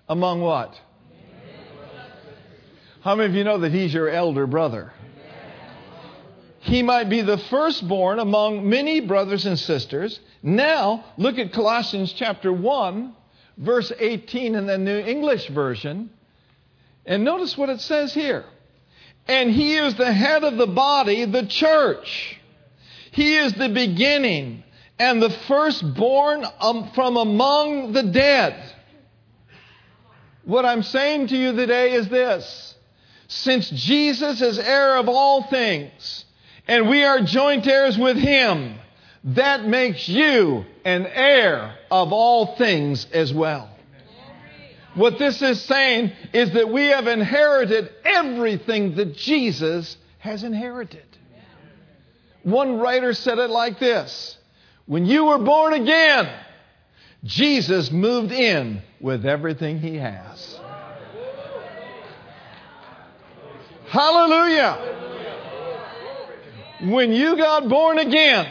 among 0.07 0.43
what? 0.43 0.79
How 3.03 3.17
many 3.17 3.31
of 3.31 3.35
you 3.35 3.43
know 3.43 3.59
that 3.59 3.73
he's 3.73 3.93
your 3.93 4.09
elder 4.09 4.47
brother? 4.47 4.93
He 6.61 6.85
might 6.85 7.09
be 7.09 7.23
the 7.23 7.37
firstborn 7.37 8.21
among 8.21 8.69
many 8.69 9.01
brothers 9.01 9.45
and 9.45 9.59
sisters. 9.59 10.21
Now, 10.41 11.05
look 11.17 11.37
at 11.37 11.53
Colossians 11.53 12.13
chapter 12.13 12.53
1, 12.53 13.13
verse 13.59 13.91
18 13.99 14.55
in 14.55 14.67
the 14.67 14.79
New 14.79 15.01
English 15.01 15.49
Version. 15.49 16.11
And 17.05 17.25
notice 17.25 17.59
what 17.59 17.71
it 17.71 17.81
says 17.81 18.15
here. 18.15 18.45
And 19.27 19.51
he 19.51 19.75
is 19.75 19.97
the 19.97 20.13
head 20.13 20.45
of 20.45 20.57
the 20.57 20.69
body, 20.69 21.25
the 21.25 21.47
church. 21.47 22.39
He 23.11 23.35
is 23.35 23.53
the 23.55 23.69
beginning 23.69 24.63
and 25.01 25.21
the 25.21 25.31
firstborn 25.49 26.45
um, 26.61 26.93
from 26.95 27.17
among 27.17 27.95
the 27.95 28.05
dead. 28.05 28.63
What 30.45 30.65
I'm 30.65 30.85
saying 30.85 31.27
to 31.29 31.37
you 31.37 31.53
today 31.53 31.95
is 31.95 32.09
this 32.09 32.72
since 33.33 33.71
Jesus 33.71 34.41
is 34.41 34.59
heir 34.59 34.97
of 34.97 35.09
all 35.09 35.45
things, 35.45 36.25
and 36.69 36.89
we 36.89 37.03
are 37.05 37.21
joint 37.21 37.67
heirs 37.67 37.99
with 37.99 38.17
him, 38.17 38.79
that 39.25 39.65
makes 39.67 40.09
you 40.09 40.65
an 40.85 41.07
heir 41.07 41.77
of 41.91 42.13
all 42.13 42.57
things 42.57 43.07
as 43.13 43.33
well. 43.33 43.71
What 44.95 45.19
this 45.19 45.41
is 45.41 45.63
saying 45.63 46.13
is 46.35 46.51
that 46.53 46.69
we 46.69 46.87
have 46.89 47.07
inherited 47.07 47.91
everything 48.05 48.97
that 48.97 49.17
Jesus 49.17 49.97
has 50.19 50.43
inherited. 50.43 51.07
One 52.43 52.79
writer 52.79 53.15
said 53.15 53.39
it 53.39 53.51
like 53.51 53.79
this 53.79 54.37
When 54.87 55.07
you 55.07 55.27
were 55.27 55.39
born 55.39 55.73
again, 55.73 56.29
Jesus 57.25 57.91
moved 57.91 58.33
in 58.33 58.83
with 59.01 59.25
everything 59.25 59.79
he 59.79 59.97
has. 59.97 60.61
Hallelujah. 63.93 64.79
When 66.85 67.13
you 67.13 67.37
got 67.37 67.69
born 67.69 67.99
again, 67.99 68.47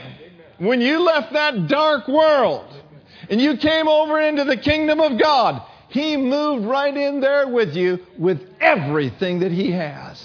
when 0.59 0.81
you 0.81 0.99
left 0.99 1.33
that 1.33 1.67
dark 1.67 2.07
world 2.07 2.71
and 3.27 3.41
you 3.41 3.57
came 3.57 3.87
over 3.87 4.21
into 4.21 4.43
the 4.43 4.55
kingdom 4.55 4.99
of 4.99 5.19
God, 5.19 5.63
He 5.89 6.15
moved 6.15 6.67
right 6.67 6.95
in 6.95 7.21
there 7.21 7.47
with 7.47 7.75
you 7.75 8.05
with 8.19 8.39
everything 8.59 9.39
that 9.39 9.51
He 9.51 9.71
has. 9.71 10.23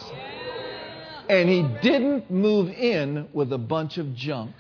And 1.30 1.48
He 1.48 1.62
didn't 1.80 2.30
move 2.30 2.68
in 2.68 3.26
with 3.32 3.54
a 3.54 3.58
bunch 3.58 3.96
of 3.96 4.14
junk. 4.14 4.54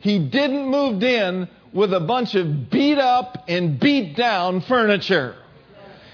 He 0.00 0.18
didn't 0.18 0.66
move 0.70 1.02
in 1.02 1.46
with 1.74 1.92
a 1.92 2.00
bunch 2.00 2.34
of 2.34 2.70
beat 2.70 2.96
up 2.96 3.44
and 3.48 3.78
beat 3.78 4.16
down 4.16 4.62
furniture. 4.62 5.36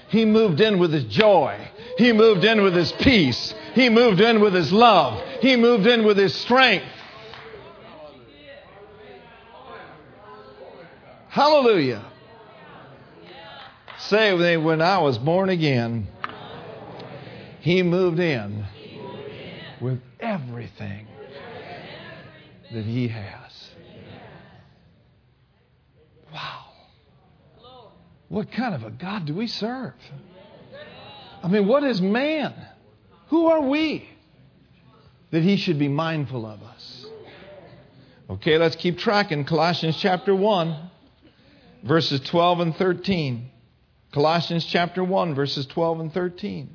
He 0.09 0.25
moved 0.25 0.59
in 0.59 0.77
with 0.77 0.91
his 0.91 1.05
joy. 1.05 1.70
He 1.97 2.13
moved 2.13 2.43
in 2.43 2.61
with 2.63 2.75
his 2.75 2.91
peace. 2.91 3.53
He 3.73 3.89
moved 3.89 4.21
in 4.21 4.41
with 4.41 4.53
his 4.53 4.71
love. 4.71 5.21
He 5.41 5.55
moved 5.55 5.87
in 5.87 6.05
with 6.05 6.17
his 6.17 6.33
strength. 6.35 6.85
Hallelujah. 11.29 12.03
Say 13.99 14.57
when 14.57 14.81
I 14.81 14.97
was 14.97 15.17
born 15.17 15.49
again, 15.49 16.07
he 17.61 17.83
moved 17.83 18.19
in 18.19 18.65
with 19.79 20.01
everything 20.19 21.07
that 22.73 22.83
he 22.83 23.07
has. 23.07 23.69
Wow. 26.33 26.65
What 28.27 28.51
kind 28.51 28.73
of 28.73 28.83
a 28.83 28.89
God 28.89 29.25
do 29.25 29.35
we 29.35 29.47
serve? 29.47 29.93
I 31.43 31.47
mean, 31.47 31.67
what 31.67 31.83
is 31.83 32.01
man? 32.01 32.53
Who 33.29 33.47
are 33.47 33.61
we 33.61 34.07
that 35.31 35.41
he 35.41 35.57
should 35.57 35.79
be 35.79 35.87
mindful 35.87 36.45
of 36.45 36.61
us? 36.61 37.05
Okay, 38.29 38.57
let's 38.57 38.75
keep 38.75 38.97
tracking. 38.97 39.45
Colossians 39.45 39.97
chapter 39.97 40.35
1, 40.35 40.89
verses 41.83 42.19
12 42.21 42.59
and 42.59 42.75
13. 42.75 43.49
Colossians 44.11 44.65
chapter 44.65 45.03
1, 45.03 45.35
verses 45.35 45.65
12 45.65 45.99
and 45.99 46.13
13. 46.13 46.69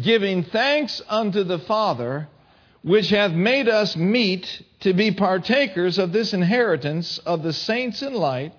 Giving 0.00 0.44
thanks 0.44 1.02
unto 1.08 1.42
the 1.42 1.58
Father, 1.58 2.28
which 2.82 3.10
hath 3.10 3.32
made 3.32 3.68
us 3.68 3.96
meet 3.96 4.62
to 4.80 4.94
be 4.94 5.12
partakers 5.12 5.98
of 5.98 6.12
this 6.12 6.32
inheritance 6.32 7.18
of 7.18 7.42
the 7.42 7.52
saints 7.52 8.02
in 8.02 8.14
light 8.14 8.52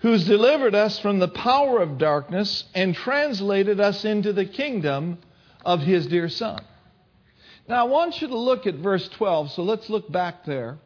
who's 0.00 0.24
delivered 0.24 0.74
us 0.74 0.98
from 0.98 1.18
the 1.18 1.28
power 1.28 1.80
of 1.80 1.98
darkness 1.98 2.64
and 2.74 2.94
translated 2.94 3.80
us 3.80 4.04
into 4.04 4.32
the 4.32 4.46
kingdom 4.46 5.18
of 5.64 5.80
his 5.80 6.06
dear 6.06 6.28
Son. 6.28 6.62
Now, 7.68 7.86
I 7.86 7.88
want 7.88 8.20
you 8.20 8.28
to 8.28 8.38
look 8.38 8.66
at 8.66 8.76
verse 8.76 9.08
12, 9.10 9.52
so 9.52 9.62
let's 9.62 9.88
look 9.88 10.10
back 10.10 10.44
there. 10.44 10.78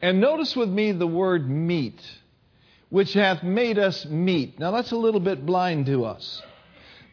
And 0.00 0.20
notice 0.20 0.56
with 0.56 0.70
me 0.70 0.92
the 0.92 1.06
word 1.06 1.48
meet, 1.48 2.00
which 2.88 3.12
hath 3.12 3.42
made 3.42 3.78
us 3.78 4.04
meet. 4.06 4.58
Now, 4.58 4.70
that's 4.72 4.92
a 4.92 4.96
little 4.96 5.20
bit 5.20 5.46
blind 5.46 5.86
to 5.86 6.04
us. 6.04 6.42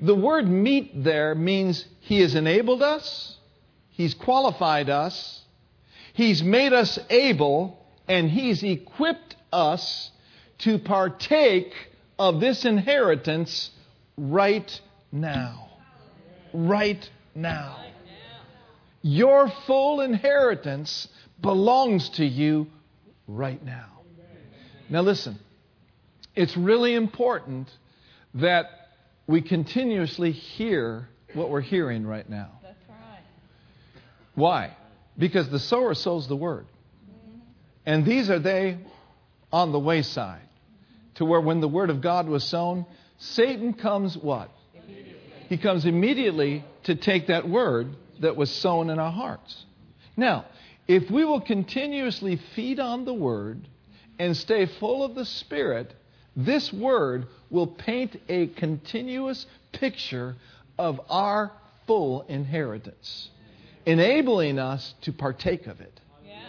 The 0.02 0.16
word 0.16 0.48
meet 0.48 1.04
there 1.04 1.36
means 1.36 1.86
he 2.00 2.22
has 2.22 2.34
enabled 2.34 2.82
us, 2.82 3.38
he's 3.90 4.14
qualified 4.14 4.90
us, 4.90 5.42
he's 6.14 6.42
made 6.42 6.72
us 6.72 6.98
able, 7.10 7.86
and 8.08 8.32
he's 8.32 8.64
equipped 8.64 9.36
us 9.52 10.12
to 10.60 10.78
partake 10.78 11.74
of 12.18 12.40
this 12.40 12.66
inheritance 12.66 13.72
right 14.18 14.80
now. 15.12 15.70
Right 16.54 17.10
now. 17.34 17.78
Your 19.02 19.50
full 19.66 20.02
inheritance 20.02 21.08
belongs 21.42 22.10
to 22.10 22.26
you 22.26 22.68
right 23.28 23.64
now. 23.64 24.02
Now, 24.90 25.02
listen, 25.02 25.40
it's 26.36 26.58
really 26.58 26.96
important 26.96 27.70
that 28.34 28.66
we 29.28 29.42
continuously 29.42 30.32
hear 30.32 31.08
what 31.34 31.50
we're 31.50 31.62
hearing 31.62 32.06
right 32.06 32.28
now. 32.30 32.60
That's 32.62 32.76
right. 32.90 33.20
Why? 34.36 34.76
Because 35.18 35.50
the 35.50 35.60
sower 35.60 35.94
sows 35.94 36.28
the 36.28 36.36
word. 36.36 36.66
And 37.86 38.06
these 38.06 38.30
are 38.30 38.40
they 38.40 38.80
on 39.52 39.72
the 39.72 39.80
wayside 39.80 40.49
to 41.20 41.26
where 41.26 41.42
when 41.42 41.60
the 41.60 41.68
word 41.68 41.90
of 41.90 42.02
God 42.02 42.28
was 42.30 42.46
sown, 42.46 42.86
Satan 43.18 43.74
comes 43.74 44.18
what? 44.18 44.50
He 45.50 45.58
comes 45.58 45.86
immediately 45.86 46.64
to 46.86 46.96
take 46.96 47.28
that 47.28 47.48
word 47.48 47.88
that 48.22 48.38
was 48.38 48.50
sown 48.50 48.90
in 48.90 49.00
our 49.00 49.12
hearts. 49.12 49.66
Now, 50.16 50.46
if 50.88 51.12
we 51.12 51.26
will 51.26 51.42
continuously 51.42 52.40
feed 52.56 52.80
on 52.80 53.04
the 53.04 53.14
word 53.14 53.68
and 54.18 54.36
stay 54.38 54.66
full 54.80 55.04
of 55.04 55.14
the 55.14 55.26
Spirit, 55.26 55.94
this 56.38 56.72
word 56.72 57.28
will 57.50 57.68
paint 57.68 58.16
a 58.30 58.48
continuous 58.48 59.46
picture 59.74 60.36
of 60.78 61.02
our 61.10 61.52
full 61.86 62.22
inheritance, 62.30 63.30
enabling 63.86 64.58
us 64.58 64.94
to 65.02 65.12
partake 65.12 65.68
of 65.68 65.82
it. 65.82 66.00
Yes. 66.26 66.40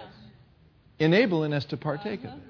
Enabling 1.01 1.55
us 1.55 1.65
to 1.67 1.77
partake 1.77 2.21
of 2.21 2.27
Uh-huh. 2.31 2.37
it. 2.37 2.50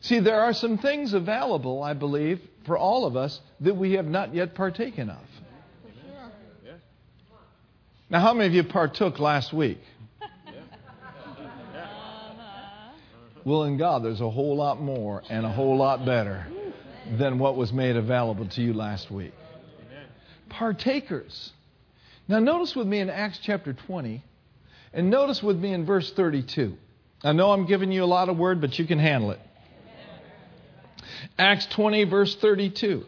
See, 0.00 0.20
there 0.20 0.40
are 0.40 0.52
some 0.52 0.78
things 0.78 1.12
available, 1.12 1.82
I 1.82 1.92
believe, 1.94 2.40
for 2.64 2.78
all 2.78 3.04
of 3.04 3.16
us 3.16 3.40
that 3.60 3.76
we 3.76 3.92
have 3.92 4.06
not 4.06 4.34
yet 4.34 4.54
partaken 4.54 5.10
of. 5.10 5.18
Now, 8.08 8.20
how 8.20 8.34
many 8.34 8.48
of 8.48 8.54
you 8.54 8.64
partook 8.64 9.18
last 9.18 9.52
week? 9.52 9.78
Well, 13.44 13.64
in 13.64 13.78
God, 13.78 14.04
there's 14.04 14.20
a 14.20 14.28
whole 14.28 14.56
lot 14.56 14.82
more 14.82 15.22
and 15.30 15.46
a 15.46 15.48
whole 15.48 15.76
lot 15.76 16.04
better 16.04 16.46
than 17.18 17.38
what 17.38 17.56
was 17.56 17.72
made 17.72 17.96
available 17.96 18.46
to 18.48 18.62
you 18.62 18.74
last 18.74 19.10
week. 19.10 19.32
Partakers. 20.48 21.52
Now, 22.28 22.38
notice 22.38 22.76
with 22.76 22.86
me 22.86 22.98
in 22.98 23.08
Acts 23.08 23.38
chapter 23.42 23.72
20, 23.72 24.22
and 24.92 25.10
notice 25.10 25.42
with 25.42 25.56
me 25.56 25.72
in 25.72 25.86
verse 25.86 26.12
32. 26.12 26.76
I 27.22 27.32
know 27.32 27.52
I'm 27.52 27.66
giving 27.66 27.92
you 27.92 28.04
a 28.04 28.06
lot 28.06 28.28
of 28.28 28.36
word, 28.36 28.60
but 28.60 28.78
you 28.78 28.86
can 28.86 28.98
handle 28.98 29.30
it. 29.30 29.40
Acts 31.40 31.64
20, 31.66 32.04
verse 32.04 32.36
32. 32.36 33.06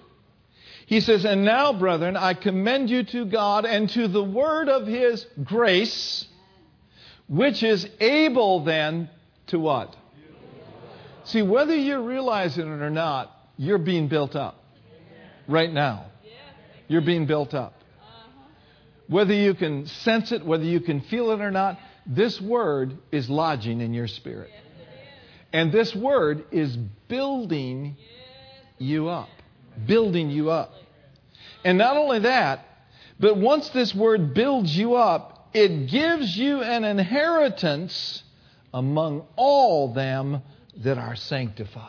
He 0.86 1.00
says, 1.00 1.26
And 1.26 1.44
now, 1.44 1.74
brethren, 1.74 2.16
I 2.16 2.32
commend 2.32 2.88
you 2.88 3.04
to 3.04 3.26
God 3.26 3.66
and 3.66 3.90
to 3.90 4.08
the 4.08 4.24
word 4.24 4.70
of 4.70 4.86
his 4.86 5.26
grace, 5.44 6.26
which 7.28 7.62
is 7.62 7.86
able 8.00 8.64
then 8.64 9.10
to 9.48 9.58
what? 9.58 9.94
See, 11.24 11.42
whether 11.42 11.76
you're 11.76 12.02
realizing 12.02 12.66
it 12.66 12.82
or 12.82 12.90
not, 12.90 13.30
you're 13.58 13.76
being 13.76 14.08
built 14.08 14.34
up 14.34 14.64
right 15.46 15.70
now. 15.70 16.06
You're 16.88 17.02
being 17.02 17.26
built 17.26 17.52
up. 17.52 17.74
Whether 19.08 19.34
you 19.34 19.52
can 19.52 19.86
sense 19.86 20.32
it, 20.32 20.44
whether 20.44 20.64
you 20.64 20.80
can 20.80 21.02
feel 21.02 21.32
it 21.32 21.40
or 21.42 21.50
not, 21.50 21.78
this 22.06 22.40
word 22.40 22.96
is 23.12 23.28
lodging 23.28 23.82
in 23.82 23.92
your 23.92 24.08
spirit. 24.08 24.50
And 25.52 25.70
this 25.70 25.94
word 25.94 26.46
is 26.50 26.74
building 27.08 27.96
you 28.82 29.08
up. 29.08 29.28
Building 29.86 30.30
you 30.30 30.50
up. 30.50 30.74
And 31.64 31.78
not 31.78 31.96
only 31.96 32.20
that, 32.20 32.66
but 33.18 33.36
once 33.36 33.68
this 33.70 33.94
word 33.94 34.34
builds 34.34 34.76
you 34.76 34.96
up, 34.96 35.48
it 35.54 35.88
gives 35.88 36.36
you 36.36 36.62
an 36.62 36.84
inheritance 36.84 38.22
among 38.74 39.26
all 39.36 39.92
them 39.92 40.42
that 40.78 40.98
are 40.98 41.16
sanctified. 41.16 41.88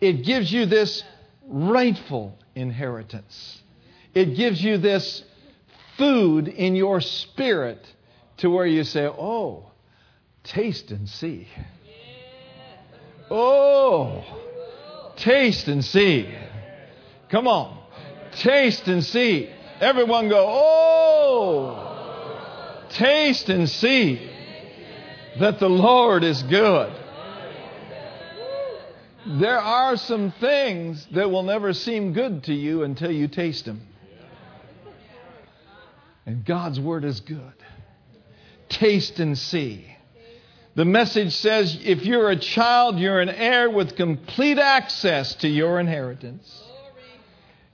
It 0.00 0.24
gives 0.24 0.52
you 0.52 0.66
this 0.66 1.02
rightful 1.46 2.38
inheritance. 2.54 3.62
It 4.14 4.36
gives 4.36 4.62
you 4.62 4.78
this 4.78 5.22
food 5.96 6.48
in 6.48 6.74
your 6.74 7.00
spirit 7.00 7.86
to 8.38 8.50
where 8.50 8.66
you 8.66 8.84
say, 8.84 9.06
Oh, 9.06 9.70
taste 10.42 10.90
and 10.90 11.08
see. 11.08 11.48
Oh, 13.30 14.24
taste 15.16 15.68
and 15.68 15.84
see. 15.84 16.34
Come 17.30 17.46
on. 17.46 17.78
Taste 18.32 18.88
and 18.88 19.04
see. 19.04 19.50
Everyone 19.80 20.28
go, 20.28 20.44
Oh, 20.46 21.84
taste 22.90 23.48
and 23.48 23.68
see 23.68 24.30
that 25.40 25.58
the 25.58 25.68
Lord 25.68 26.22
is 26.24 26.42
good. 26.44 26.92
There 29.26 29.58
are 29.58 29.96
some 29.96 30.32
things 30.32 31.06
that 31.12 31.30
will 31.30 31.44
never 31.44 31.72
seem 31.72 32.12
good 32.12 32.44
to 32.44 32.52
you 32.54 32.82
until 32.82 33.10
you 33.10 33.26
taste 33.26 33.64
them. 33.64 33.80
And 36.26 36.44
God's 36.44 36.78
Word 36.78 37.04
is 37.04 37.20
good. 37.20 37.54
Taste 38.68 39.18
and 39.20 39.36
see. 39.36 39.93
The 40.76 40.84
message 40.84 41.34
says 41.34 41.78
if 41.84 42.04
you're 42.04 42.30
a 42.30 42.36
child, 42.36 42.98
you're 42.98 43.20
an 43.20 43.28
heir 43.28 43.70
with 43.70 43.94
complete 43.94 44.58
access 44.58 45.34
to 45.36 45.48
your 45.48 45.78
inheritance. 45.78 46.62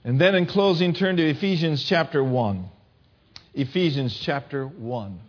And 0.03 0.19
then 0.19 0.35
in 0.35 0.45
closing, 0.45 0.93
turn 0.93 1.17
to 1.17 1.27
Ephesians 1.27 1.83
chapter 1.83 2.23
1. 2.23 2.69
Ephesians 3.55 4.15
chapter 4.19 4.65
1. 4.65 5.19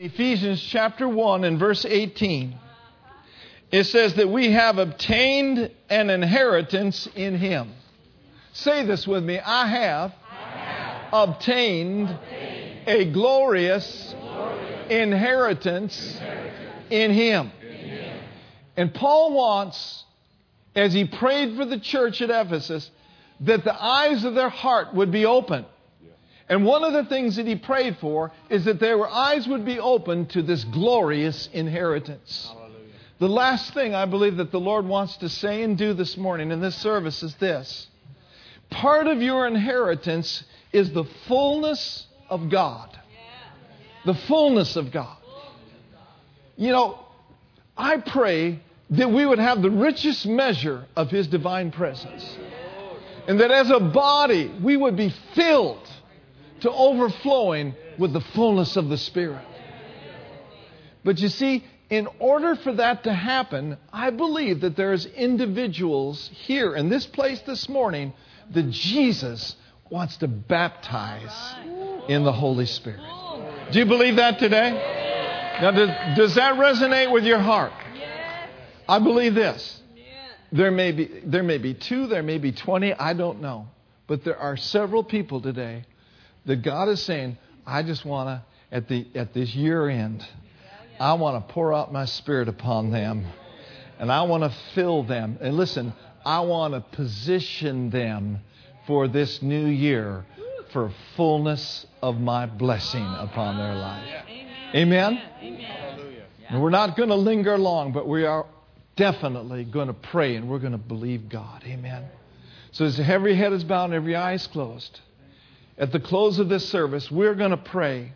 Ephesians 0.00 0.62
chapter 0.62 1.08
1 1.08 1.44
and 1.44 1.58
verse 1.58 1.84
18. 1.84 2.56
It 3.70 3.84
says 3.84 4.14
that 4.14 4.28
we 4.28 4.50
have 4.50 4.78
obtained 4.78 5.70
an 5.88 6.10
inheritance 6.10 7.08
in 7.14 7.36
Him. 7.36 7.72
Say 8.52 8.84
this 8.84 9.06
with 9.06 9.22
me 9.22 9.38
I 9.38 9.66
have, 9.68 10.12
I 10.28 10.34
have 10.34 11.28
obtained, 11.28 12.10
obtained, 12.10 12.88
a 12.88 13.04
glorious, 13.12 13.84
glorious 14.10 14.19
inheritance, 14.90 16.20
in 16.90 17.12
Him. 17.12 17.50
And 18.76 18.92
Paul 18.94 19.32
wants, 19.34 20.04
as 20.74 20.92
he 20.92 21.04
prayed 21.04 21.56
for 21.56 21.64
the 21.64 21.78
church 21.78 22.22
at 22.22 22.30
Ephesus, 22.30 22.90
that 23.40 23.64
the 23.64 23.82
eyes 23.82 24.24
of 24.24 24.34
their 24.34 24.48
heart 24.48 24.94
would 24.94 25.10
be 25.10 25.26
open. 25.26 25.64
And 26.48 26.64
one 26.64 26.82
of 26.82 26.92
the 26.92 27.04
things 27.04 27.36
that 27.36 27.46
he 27.46 27.56
prayed 27.56 27.98
for 27.98 28.32
is 28.48 28.64
that 28.64 28.80
their 28.80 29.06
eyes 29.08 29.46
would 29.46 29.64
be 29.64 29.78
open 29.78 30.26
to 30.26 30.42
this 30.42 30.64
glorious 30.64 31.48
inheritance. 31.52 32.52
The 33.18 33.28
last 33.28 33.74
thing 33.74 33.94
I 33.94 34.06
believe 34.06 34.38
that 34.38 34.50
the 34.50 34.58
Lord 34.58 34.86
wants 34.86 35.18
to 35.18 35.28
say 35.28 35.62
and 35.62 35.76
do 35.76 35.92
this 35.92 36.16
morning 36.16 36.50
in 36.50 36.60
this 36.60 36.76
service 36.76 37.22
is 37.22 37.34
this 37.36 37.86
part 38.70 39.08
of 39.08 39.20
your 39.20 39.46
inheritance 39.46 40.44
is 40.72 40.92
the 40.92 41.04
fullness 41.26 42.06
of 42.28 42.48
God. 42.48 42.99
The 44.04 44.14
fullness 44.14 44.76
of 44.76 44.92
God. 44.92 45.16
You 46.56 46.72
know, 46.72 46.98
I 47.76 47.98
pray 47.98 48.60
that 48.90 49.10
we 49.10 49.24
would 49.24 49.38
have 49.38 49.62
the 49.62 49.70
richest 49.70 50.26
measure 50.26 50.84
of 50.96 51.10
His 51.10 51.26
divine 51.26 51.70
presence. 51.70 52.36
And 53.26 53.40
that 53.40 53.50
as 53.50 53.70
a 53.70 53.80
body, 53.80 54.50
we 54.62 54.76
would 54.76 54.96
be 54.96 55.14
filled 55.34 55.88
to 56.60 56.70
overflowing 56.70 57.74
with 57.98 58.12
the 58.12 58.20
fullness 58.20 58.76
of 58.76 58.88
the 58.88 58.98
Spirit. 58.98 59.44
But 61.04 61.18
you 61.18 61.28
see, 61.28 61.64
in 61.88 62.08
order 62.18 62.56
for 62.56 62.72
that 62.74 63.04
to 63.04 63.12
happen, 63.12 63.78
I 63.92 64.10
believe 64.10 64.60
that 64.60 64.76
there's 64.76 65.06
individuals 65.06 66.30
here 66.32 66.74
in 66.74 66.88
this 66.88 67.06
place 67.06 67.40
this 67.40 67.68
morning 67.68 68.12
that 68.52 68.70
Jesus 68.70 69.56
wants 69.90 70.18
to 70.18 70.28
baptize 70.28 71.54
in 72.08 72.24
the 72.24 72.32
Holy 72.32 72.66
Spirit. 72.66 73.00
Do 73.72 73.78
you 73.78 73.86
believe 73.86 74.16
that 74.16 74.38
today? 74.38 74.70
Now, 75.60 75.70
does, 75.70 76.16
does 76.16 76.34
that 76.34 76.54
resonate 76.54 77.12
with 77.12 77.24
your 77.24 77.38
heart? 77.38 77.72
I 78.88 78.98
believe 78.98 79.34
this. 79.34 79.80
There 80.52 80.72
may 80.72 80.90
be 80.90 81.20
there 81.24 81.44
may 81.44 81.58
be 81.58 81.74
two, 81.74 82.08
there 82.08 82.24
may 82.24 82.38
be 82.38 82.50
twenty, 82.50 82.92
I 82.92 83.12
don't 83.12 83.40
know. 83.40 83.68
But 84.08 84.24
there 84.24 84.36
are 84.36 84.56
several 84.56 85.04
people 85.04 85.40
today 85.40 85.84
that 86.46 86.62
God 86.62 86.88
is 86.88 87.00
saying, 87.04 87.38
I 87.64 87.84
just 87.84 88.04
want 88.04 88.28
to 88.28 88.76
at 88.76 88.88
the 88.88 89.06
at 89.14 89.32
this 89.32 89.54
year 89.54 89.88
end, 89.88 90.26
I 90.98 91.12
want 91.14 91.46
to 91.46 91.54
pour 91.54 91.72
out 91.72 91.92
my 91.92 92.06
spirit 92.06 92.48
upon 92.48 92.90
them. 92.90 93.26
And 94.00 94.10
I 94.10 94.22
want 94.22 94.42
to 94.42 94.52
fill 94.74 95.04
them. 95.04 95.38
And 95.40 95.56
listen, 95.56 95.92
I 96.24 96.40
want 96.40 96.74
to 96.74 96.80
position 96.80 97.90
them 97.90 98.40
for 98.88 99.06
this 99.06 99.42
new 99.42 99.66
year 99.66 100.24
for 100.72 100.92
fullness 101.16 101.86
of 102.02 102.20
my 102.20 102.46
blessing 102.46 103.04
upon 103.04 103.56
their 103.56 103.74
life. 103.74 104.24
Amen? 104.74 105.20
And 106.48 106.62
we're 106.62 106.70
not 106.70 106.96
going 106.96 107.08
to 107.08 107.16
linger 107.16 107.58
long, 107.58 107.92
but 107.92 108.08
we 108.08 108.24
are 108.24 108.46
definitely 108.96 109.64
going 109.64 109.86
to 109.88 109.94
pray 109.94 110.36
and 110.36 110.48
we're 110.48 110.58
going 110.58 110.72
to 110.72 110.78
believe 110.78 111.28
God. 111.28 111.62
Amen. 111.64 112.04
So 112.72 112.84
as 112.84 113.00
every 113.00 113.34
head 113.34 113.52
is 113.52 113.64
bowed 113.64 113.86
and 113.86 113.94
every 113.94 114.14
eye 114.14 114.34
is 114.34 114.46
closed, 114.46 115.00
at 115.78 115.92
the 115.92 116.00
close 116.00 116.38
of 116.38 116.48
this 116.48 116.68
service, 116.68 117.10
we're 117.10 117.34
going 117.34 117.50
to 117.50 117.56
pray 117.56 118.12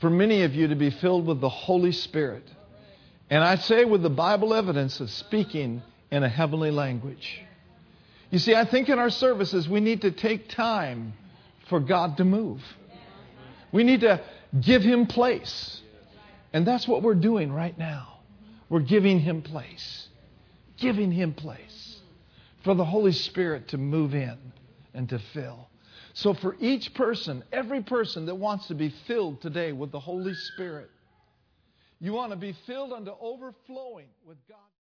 for 0.00 0.10
many 0.10 0.42
of 0.42 0.54
you 0.54 0.68
to 0.68 0.74
be 0.74 0.90
filled 0.90 1.26
with 1.26 1.40
the 1.40 1.48
Holy 1.48 1.92
Spirit. 1.92 2.44
And 3.30 3.42
I 3.42 3.56
say 3.56 3.84
with 3.84 4.02
the 4.02 4.10
Bible 4.10 4.54
evidence 4.54 5.00
of 5.00 5.10
speaking 5.10 5.82
in 6.10 6.22
a 6.22 6.28
heavenly 6.28 6.70
language. 6.70 7.42
You 8.30 8.38
see, 8.38 8.54
I 8.54 8.64
think 8.64 8.88
in 8.88 8.98
our 8.98 9.10
services 9.10 9.68
we 9.68 9.80
need 9.80 10.02
to 10.02 10.10
take 10.10 10.48
time 10.48 11.12
for 11.68 11.80
God 11.80 12.16
to 12.18 12.24
move. 12.24 12.60
We 13.72 13.84
need 13.84 14.00
to 14.00 14.20
give 14.60 14.82
Him 14.82 15.06
place. 15.06 15.80
And 16.52 16.66
that's 16.66 16.86
what 16.86 17.02
we're 17.02 17.14
doing 17.14 17.52
right 17.52 17.76
now. 17.76 18.20
We're 18.68 18.80
giving 18.80 19.20
Him 19.20 19.42
place. 19.42 20.08
Giving 20.78 21.10
Him 21.12 21.34
place 21.34 22.00
for 22.64 22.74
the 22.74 22.84
Holy 22.84 23.12
Spirit 23.12 23.68
to 23.68 23.78
move 23.78 24.14
in 24.14 24.36
and 24.94 25.08
to 25.08 25.20
fill. 25.32 25.68
So, 26.14 26.32
for 26.34 26.56
each 26.60 26.94
person, 26.94 27.44
every 27.52 27.82
person 27.82 28.26
that 28.26 28.34
wants 28.34 28.68
to 28.68 28.74
be 28.74 28.92
filled 29.06 29.42
today 29.42 29.72
with 29.72 29.92
the 29.92 30.00
Holy 30.00 30.34
Spirit, 30.34 30.90
you 32.00 32.12
want 32.12 32.32
to 32.32 32.36
be 32.36 32.56
filled 32.66 32.92
unto 32.92 33.12
overflowing 33.20 34.08
with 34.26 34.38
God. 34.48 34.58